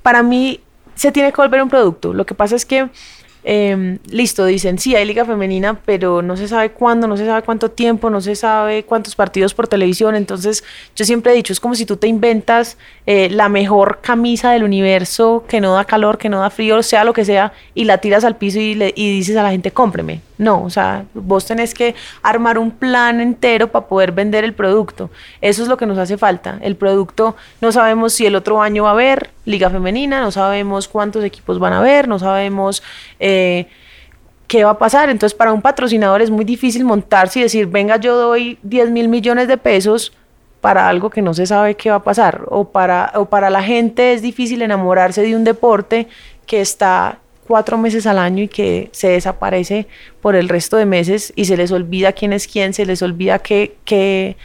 [0.01, 0.59] Para mí
[0.95, 2.13] se tiene que volver un producto.
[2.13, 2.89] Lo que pasa es que
[3.43, 7.41] em, listo, dicen, sí, hay liga femenina, pero no se sabe cuándo, no se sabe
[7.41, 10.15] cuánto tiempo, no se sabe cuántos partidos por televisión.
[10.15, 10.63] Entonces,
[10.95, 14.63] yo siempre he dicho, es como si tú te inventas eh, la mejor camisa del
[14.63, 17.97] universo que no da calor, que no da frío, sea lo que sea, y la
[17.99, 20.21] tiras al piso y, le, y dices a la gente, cómpreme.
[20.37, 25.09] No, o sea, vos tenés que armar un plan entero para poder vender el producto.
[25.41, 26.57] Eso es lo que nos hace falta.
[26.61, 30.87] El producto, no sabemos si el otro año va a haber liga femenina, no sabemos
[30.87, 32.81] cuántos equipos van a haber, no sabemos
[33.19, 33.67] eh,
[34.47, 35.09] qué va a pasar.
[35.09, 39.07] Entonces, para un patrocinador es muy difícil montarse y decir, venga, yo doy 10 mil
[39.07, 40.13] millones de pesos
[40.61, 42.45] para algo que no se sabe qué va a pasar.
[42.47, 46.07] O para, o para la gente es difícil enamorarse de un deporte
[46.45, 49.87] que está cuatro meses al año y que se desaparece
[50.21, 53.39] por el resto de meses y se les olvida quién es quién, se les olvida
[53.39, 54.37] qué, qué,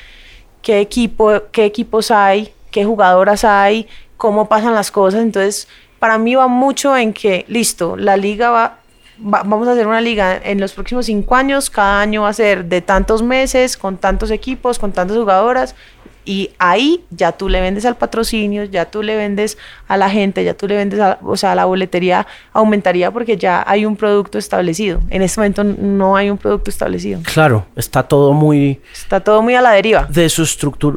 [0.63, 3.87] qué, equipo, qué equipos hay, qué jugadoras hay,
[4.19, 5.23] cómo pasan las cosas.
[5.23, 5.67] Entonces,
[5.99, 8.79] para mí va mucho en que, listo, la liga va,
[9.19, 12.67] vamos a hacer una liga en los próximos cinco años, cada año va a ser
[12.67, 15.75] de tantos meses, con tantos equipos, con tantas jugadoras,
[16.29, 19.57] y ahí ya tú le vendes al patrocinio, ya tú le vendes
[19.87, 23.65] a la gente, ya tú le vendes, a, o sea, la boletería aumentaría porque ya
[23.67, 25.01] hay un producto establecido.
[25.09, 27.23] En este momento no hay un producto establecido.
[27.23, 28.79] Claro, está todo muy...
[28.93, 30.07] Está todo muy a la deriva.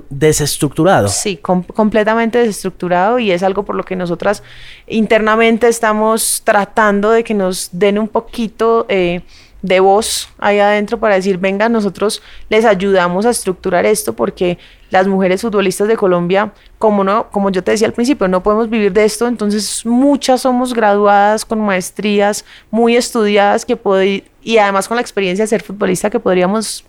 [0.09, 1.07] desestructurado.
[1.07, 4.43] Sí, completamente desestructurado y es algo por lo que nosotras
[4.85, 8.85] internamente estamos tratando de que nos den un poquito...
[8.89, 9.21] Eh,
[9.61, 14.57] de voz ahí adentro para decir, venga, nosotros les ayudamos a estructurar esto porque
[14.89, 18.69] las mujeres futbolistas de Colombia, como no, como yo te decía al principio, no podemos
[18.69, 23.77] vivir de esto, entonces muchas somos graduadas con maestrías, muy estudiadas que
[24.43, 26.83] y además con la experiencia de ser futbolista que podríamos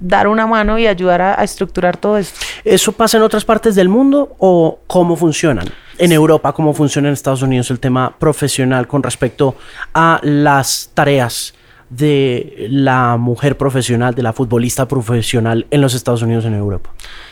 [0.00, 2.38] dar una mano y ayudar a, a estructurar todo esto.
[2.62, 5.66] ¿Eso pasa en otras partes del mundo o cómo funcionan?
[5.96, 9.56] En Europa, ¿cómo funciona en Estados Unidos el tema profesional con respecto
[9.94, 11.54] a las tareas
[11.90, 16.90] de la mujer profesional, de la futbolista profesional en los Estados Unidos, en Europa.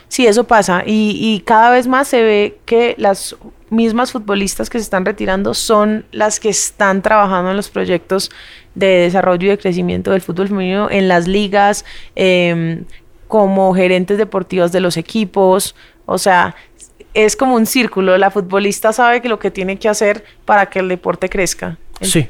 [0.09, 0.83] Sí, eso pasa.
[0.87, 3.37] Y, cada vez más se ve que las
[3.71, 8.31] mismas futbolistas que se están retirando son las que están trabajando en los proyectos
[8.75, 11.85] de desarrollo y de crecimiento del fútbol femenino en las ligas,
[12.15, 12.85] em,
[13.27, 15.75] como gerentes deportivos de los equipos.
[16.05, 16.55] O sea,
[17.13, 18.17] es como un círculo.
[18.19, 21.79] La futbolista sabe que lo que tiene que hacer para que el deporte crezca.
[22.01, 22.29] Sí.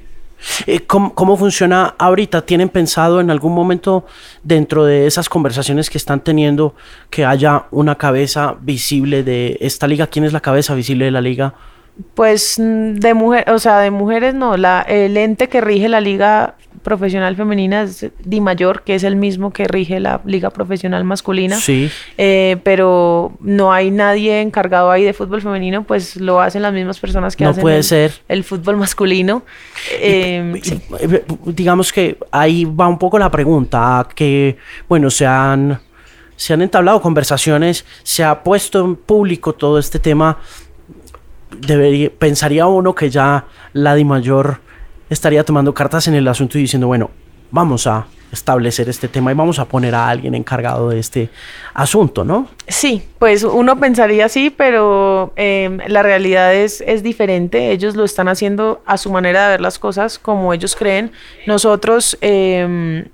[0.66, 2.42] Eh, ¿Cómo, funciona ahorita?
[2.42, 4.04] ¿Tienen pensado en algún momento
[4.42, 6.74] dentro de esas conversaciones que están teniendo
[7.10, 10.06] que haya una cabeza visible de esta liga?
[10.06, 11.54] ¿Quién es la cabeza visible de la liga?
[12.14, 16.00] Pues mm, de mujer, o sea, de mujeres no, la, el ente que rige la
[16.00, 16.54] liga
[16.86, 21.56] profesional femenina es Di Mayor, que es el mismo que rige la liga profesional masculina.
[21.56, 21.90] Sí.
[22.16, 27.00] Eh, pero no hay nadie encargado ahí de fútbol femenino, pues lo hacen las mismas
[27.00, 28.12] personas que no hacen puede ser.
[28.28, 29.42] el fútbol masculino.
[30.00, 30.62] Eh,
[31.00, 34.56] eh, digamos que ahí va un poco la pregunta, que
[34.88, 35.80] bueno, se han,
[36.36, 40.38] se han entablado conversaciones, se ha puesto en público todo este tema.
[41.50, 44.60] Debería, pensaría uno que ya la Di Mayor
[45.10, 47.10] estaría tomando cartas en el asunto y diciendo, bueno,
[47.50, 51.30] vamos a establecer este tema y vamos a poner a alguien encargado de este
[51.74, 52.48] asunto, ¿no?
[52.66, 57.70] Sí, pues uno pensaría así, pero em, la realidad es, es diferente.
[57.70, 61.12] Ellos lo están haciendo a su manera de ver las cosas, como ellos creen.
[61.46, 63.06] Nosotros, em,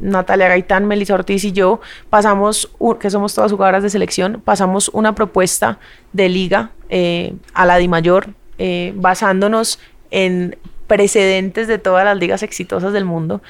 [0.00, 5.14] Natalia Gaitán, Melissa Ortiz y yo, pasamos, que somos todas jugadoras de selección, pasamos una
[5.14, 5.78] propuesta
[6.12, 9.78] de liga eh, a la DIMAYOR, eh, basándonos
[10.10, 10.56] en
[10.88, 13.40] precedentes de todas las ligas exitosas del mundo.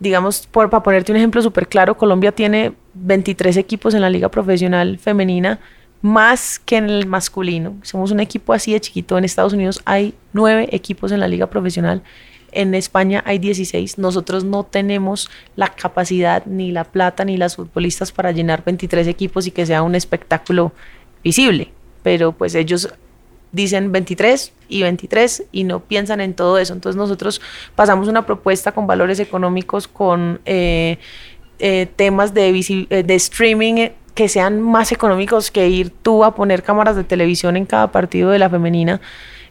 [0.00, 4.28] Digamos, por, para ponerte un ejemplo súper claro, Colombia tiene 23 equipos en la liga
[4.28, 5.60] profesional femenina,
[6.02, 7.76] más que en el masculino.
[7.82, 9.16] Somos un equipo así de chiquito.
[9.16, 12.02] En Estados Unidos hay 9 equipos en la liga profesional.
[12.52, 13.98] En España hay 16.
[13.98, 19.46] Nosotros no tenemos la capacidad, ni la plata, ni las futbolistas para llenar 23 equipos
[19.46, 20.72] y que sea un espectáculo
[21.22, 21.72] visible.
[22.02, 22.90] Pero pues ellos
[23.52, 26.72] dicen 23 y 23 y no piensan en todo eso.
[26.72, 27.40] Entonces nosotros
[27.74, 30.98] pasamos una propuesta con valores económicos, con eh,
[31.58, 32.48] eh, temas de,
[32.90, 37.56] eh, de streaming que sean más económicos que ir tú a poner cámaras de televisión
[37.56, 39.00] en cada partido de la femenina.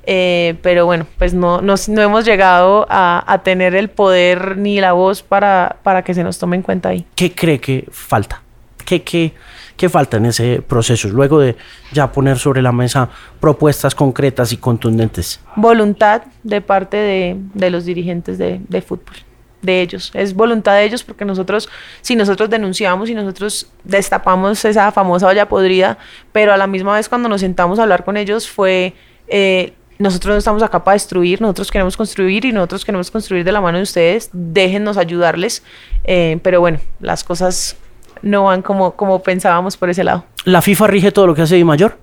[0.05, 5.23] pero bueno, pues no, no, hemos llegado a, a, tener el poder ni la voz
[5.23, 7.05] para, para que se nos tome en cuenta ahí.
[7.15, 8.41] ¿Qué cree que falta?
[8.85, 9.33] ¿Qué, qué,
[9.77, 11.09] ¿Qué falta en ese proceso?
[11.09, 11.55] Luego de
[11.91, 13.09] ya poner sobre la mesa
[13.39, 15.41] propuestas concretas y contundentes.
[15.55, 19.15] Voluntad de parte de, los dirigentes de, fútbol
[19.61, 20.11] de ellos.
[20.13, 21.67] Es voluntad de ellos porque nosotros,
[22.01, 25.97] si nosotros denunciamos y nosotros destapamos esa famosa olla podrida,
[26.31, 28.93] pero a la misma vez cuando nos sentamos a hablar con ellos fue,
[29.27, 33.51] eh, nosotros no estamos acá para destruir, nosotros queremos construir y nosotros queremos construir de
[33.51, 35.63] la mano de ustedes, déjennos ayudarles,
[36.03, 37.77] eh, pero bueno, las cosas
[38.25, 40.25] no van como, como pensábamos por ese lado.
[40.43, 41.97] ¿La FIFA rige todo lo que hace Di Mayor?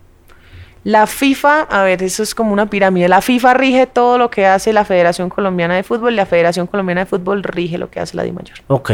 [0.85, 3.09] La FIFA, a ver, eso es como una pirámide.
[3.09, 7.03] La FIFA rige todo lo que hace la Federación Colombiana de Fútbol, la Federación Colombiana
[7.03, 8.57] de Fútbol rige lo que hace la Di Mayor.
[8.69, 8.93] Ok.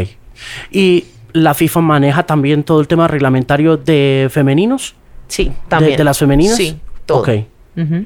[0.71, 4.95] ¿Y la FIFA maneja también todo el tema reglamentario de femeninos?
[5.29, 5.99] Sí, también.
[5.99, 6.57] ¿De, las femeninas?
[6.57, 7.21] Sí, todo.
[7.21, 7.29] Ok.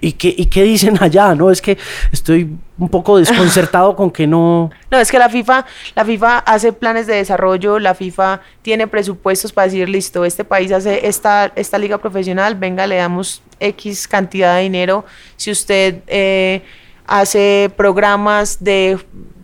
[0.00, 1.34] ¿Y, qué, ¿Y qué dicen allá?
[1.34, 1.78] No, es que
[2.12, 4.70] estoy un poco desconcertado con que no...
[4.90, 5.64] No, es que la FIFA,
[5.94, 10.72] la FIFA hace planes de desarrollo, la FIFA tiene presupuestos para decir, listo, este país
[10.72, 15.04] hace esta, esta liga profesional, venga, le damos X cantidad de dinero.
[15.36, 16.62] Si usted eh,
[17.06, 18.98] hace programas de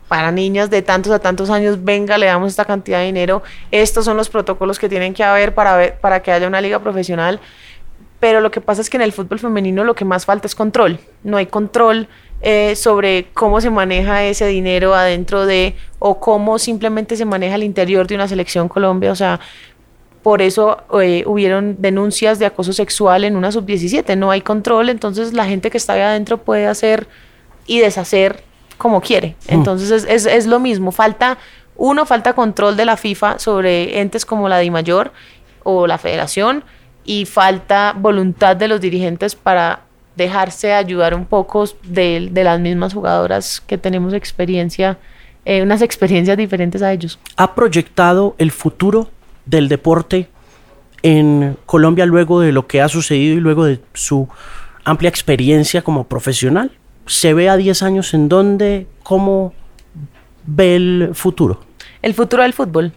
[0.09, 3.43] para niñas de tantos a tantos años, venga, le damos esta cantidad de dinero.
[3.71, 6.79] Estos son los protocolos que tienen que haber para, ver, para que haya una liga
[6.79, 7.41] profesional
[8.21, 10.55] pero lo que pasa es que en el fútbol femenino lo que más falta es
[10.55, 10.99] control.
[11.23, 12.09] No hay control
[12.41, 17.63] eh, sobre cómo se maneja ese dinero adentro de, o cómo simplemente se maneja al
[17.63, 19.13] interior de una selección Colombia.
[19.13, 19.39] O sea,
[20.23, 24.17] por eso eh, hubieron denuncias de acoso sexual en una sub-17.
[24.17, 27.07] No hay control, entonces la gente que está ahí adentro puede hacer
[27.67, 28.43] y deshacer
[28.79, 29.37] como quiere.
[29.49, 29.55] Mm.
[29.55, 30.91] Entonces es, es, es lo mismo.
[30.91, 31.39] Falta,
[31.77, 35.13] uno, falta control de la FIFA sobre entes como la DIMAYOR
[35.63, 36.65] o la federación
[37.09, 39.81] y falta voluntad de los dirigentes para
[40.15, 44.99] dejarse ayudar un poco de, las mismas jugadoras que tenemos experiencia,
[45.47, 47.19] eh, unas experiencias diferentes a ellos.
[47.39, 49.09] ¿Ha proyectado el futuro
[49.47, 50.29] del deporte
[51.03, 54.29] en Colombia luego de lo que ha sucedido y luego de su
[54.85, 56.73] amplia experiencia como profesional?
[57.07, 58.87] ¿Se ve a 10 años en dónde?
[59.03, 59.55] ¿Cómo
[60.45, 61.61] ve el futuro?
[62.03, 62.93] El futuro del fútbol.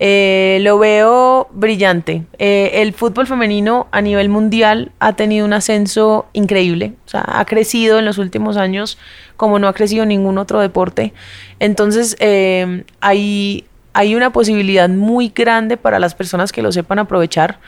[0.00, 2.24] Eh, lo veo brillante.
[2.38, 6.94] Eh, el fútbol femenino a nivel mundial ha tenido un ascenso increíble.
[7.06, 8.98] O sea, ha crecido en los últimos años
[9.36, 11.12] como no ha crecido ningún otro deporte.
[11.58, 17.58] Entonces, eh, hay, hay una posibilidad muy grande para las personas que lo sepan aprovechar.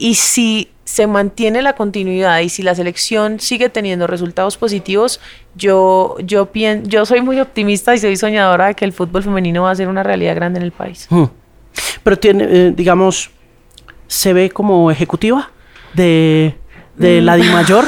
[0.00, 5.20] y si se mantiene la continuidad y si la selección sigue teniendo resultados positivos,
[5.54, 6.48] yo, yo,
[6.84, 9.88] yo soy muy optimista y soy soñadora de que el fútbol femenino va a ser
[9.88, 11.06] una realidad grande en el país.
[11.10, 11.26] Hmm.
[12.02, 13.30] Pero tiene, eh, digamos,
[14.06, 15.50] ¿se ve como ejecutiva
[15.92, 16.56] de,
[16.96, 17.84] de la Di Mayor?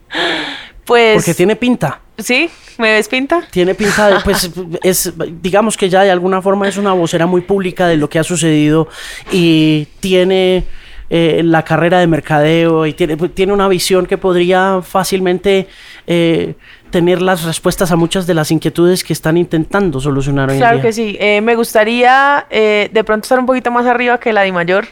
[0.84, 1.14] pues...
[1.14, 2.00] Porque tiene pinta.
[2.18, 2.50] ¿Sí?
[2.78, 3.46] ¿Me ves pinta?
[3.48, 4.50] Tiene pinta de, pues,
[4.82, 8.18] es, digamos que ya de alguna forma es una vocera muy pública de lo que
[8.18, 8.88] ha sucedido
[9.30, 10.64] y tiene
[11.16, 15.68] eh, la carrera de mercadeo y tiene, pues, tiene una visión que podría fácilmente
[16.08, 16.54] eh,
[16.90, 20.82] tener las respuestas a muchas de las inquietudes que están intentando solucionar hoy claro en
[20.82, 20.88] día.
[20.88, 21.16] que sí.
[21.20, 24.88] Eh, me gustaría de pronto estar un poquito más arriba que la de mayor,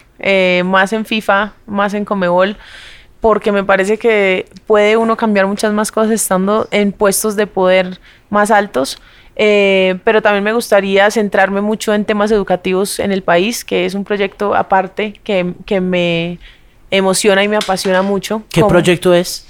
[0.64, 2.56] más en FIFA, más en Comebol
[3.20, 7.98] porque me parece que puede uno cambiar muchas más cosas estando en puestos de poder
[8.30, 9.00] más altos.
[9.36, 13.94] Eh, pero también me gustaría centrarme mucho en temas educativos en el país, que es
[13.94, 16.38] un proyecto aparte que, que me
[16.90, 18.42] emociona y me apasiona mucho.
[18.50, 19.46] ¿Qué proyecto es?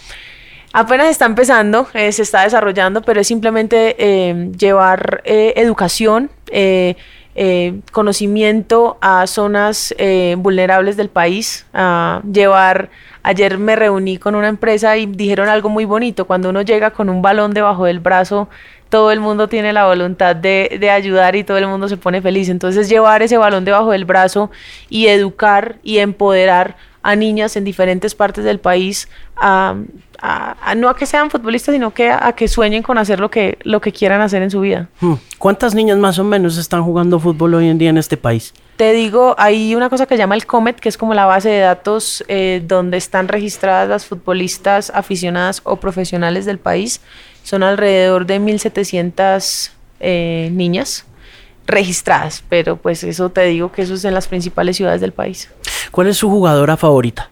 [0.72, 6.30] Apenas está empezando, eh, se está desarrollando, pero es simplemente eh, llevar educación,
[7.93, 9.95] conocimiento a zonas
[10.39, 12.89] vulnerables del país, a llevar
[13.24, 16.26] Ayer me reuní con una empresa y dijeron algo muy bonito.
[16.26, 18.49] Cuando uno llega con un balón debajo del brazo,
[18.93, 22.20] todo el mundo tiene la voluntad de, de, ayudar y todo el mundo se pone
[22.20, 22.51] feliz.
[22.51, 24.51] Entonces llevar ese balón debajo del brazo
[24.90, 29.76] y educar y empoderar a niñas en diferentes partes del país a,
[30.76, 33.80] no a que sean futbolistas, sino que a, que sueñen con hacer lo que, lo
[33.80, 34.90] que quieran hacer en su vida.
[35.01, 35.14] Hmm.
[35.38, 38.53] ¿Cuántas niñas más o menos están jugando fútbol hoy en día en este país?
[38.76, 41.49] Te digo, hay una cosa que se llama el COMET, que es como la base
[41.49, 47.01] de datos eh, donde están registradas las futbolistas aficionadas o profesionales del país
[47.43, 49.70] son alrededor de 1.700
[50.01, 51.05] eh, niñas
[51.66, 55.51] registradas, pero pues eso te digo que eso es en las principales ciudades del país.
[55.90, 57.30] ¿Cuál es su jugadora favorita?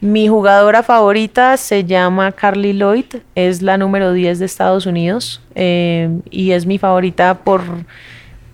[0.00, 6.08] Mi jugadora favorita se llama Carly Lloyd, es la número 10 de Estados Unidos eh,
[6.30, 7.62] y es mi favorita por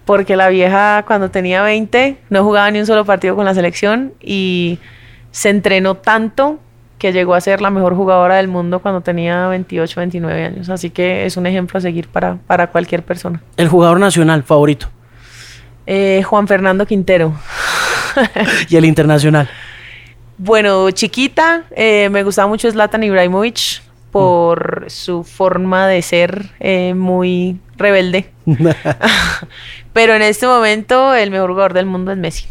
[0.04, 4.12] porque la vieja cuando tenía 20 no jugaba ni un solo partido con la selección
[4.20, 4.78] y
[5.32, 6.60] se entrenó tanto
[6.98, 10.68] que llegó a ser la mejor jugadora del mundo cuando tenía 28, 29 años.
[10.70, 13.42] Así que es un ejemplo a seguir para, para cualquier persona.
[13.56, 14.88] ¿El jugador nacional favorito?
[15.86, 17.34] Eh, Juan Fernando Quintero.
[18.68, 19.48] ¿Y el internacional?
[20.38, 24.90] Bueno, chiquita, eh, me gustaba mucho Zlatan Ibrahimovic por mm.
[24.90, 28.30] su forma de ser eh, muy rebelde.
[29.92, 32.46] Pero en este momento el mejor jugador del mundo es Messi.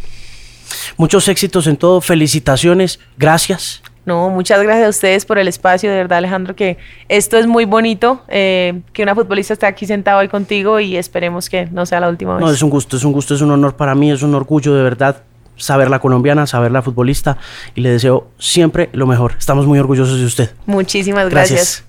[0.97, 5.97] Muchos éxitos en todo, felicitaciones, gracias No, muchas gracias a ustedes por el espacio, de
[5.97, 6.78] verdad Alejandro, que
[7.10, 11.49] esto es muy bonito, eh, que una futbolista esté aquí sentado hoy contigo y esperemos
[11.49, 12.45] que no sea la última vez.
[12.45, 14.76] No, es un gusto, es un gusto, es un honor para mí, es un orgullo
[14.76, 15.24] de verdad
[15.58, 17.38] saber la colombiana, saber la futbolista
[17.74, 19.34] y le deseo siempre lo mejor.
[19.38, 20.51] Estamos muy orgullosos de usted.
[20.66, 21.86] Muchísimas gracias.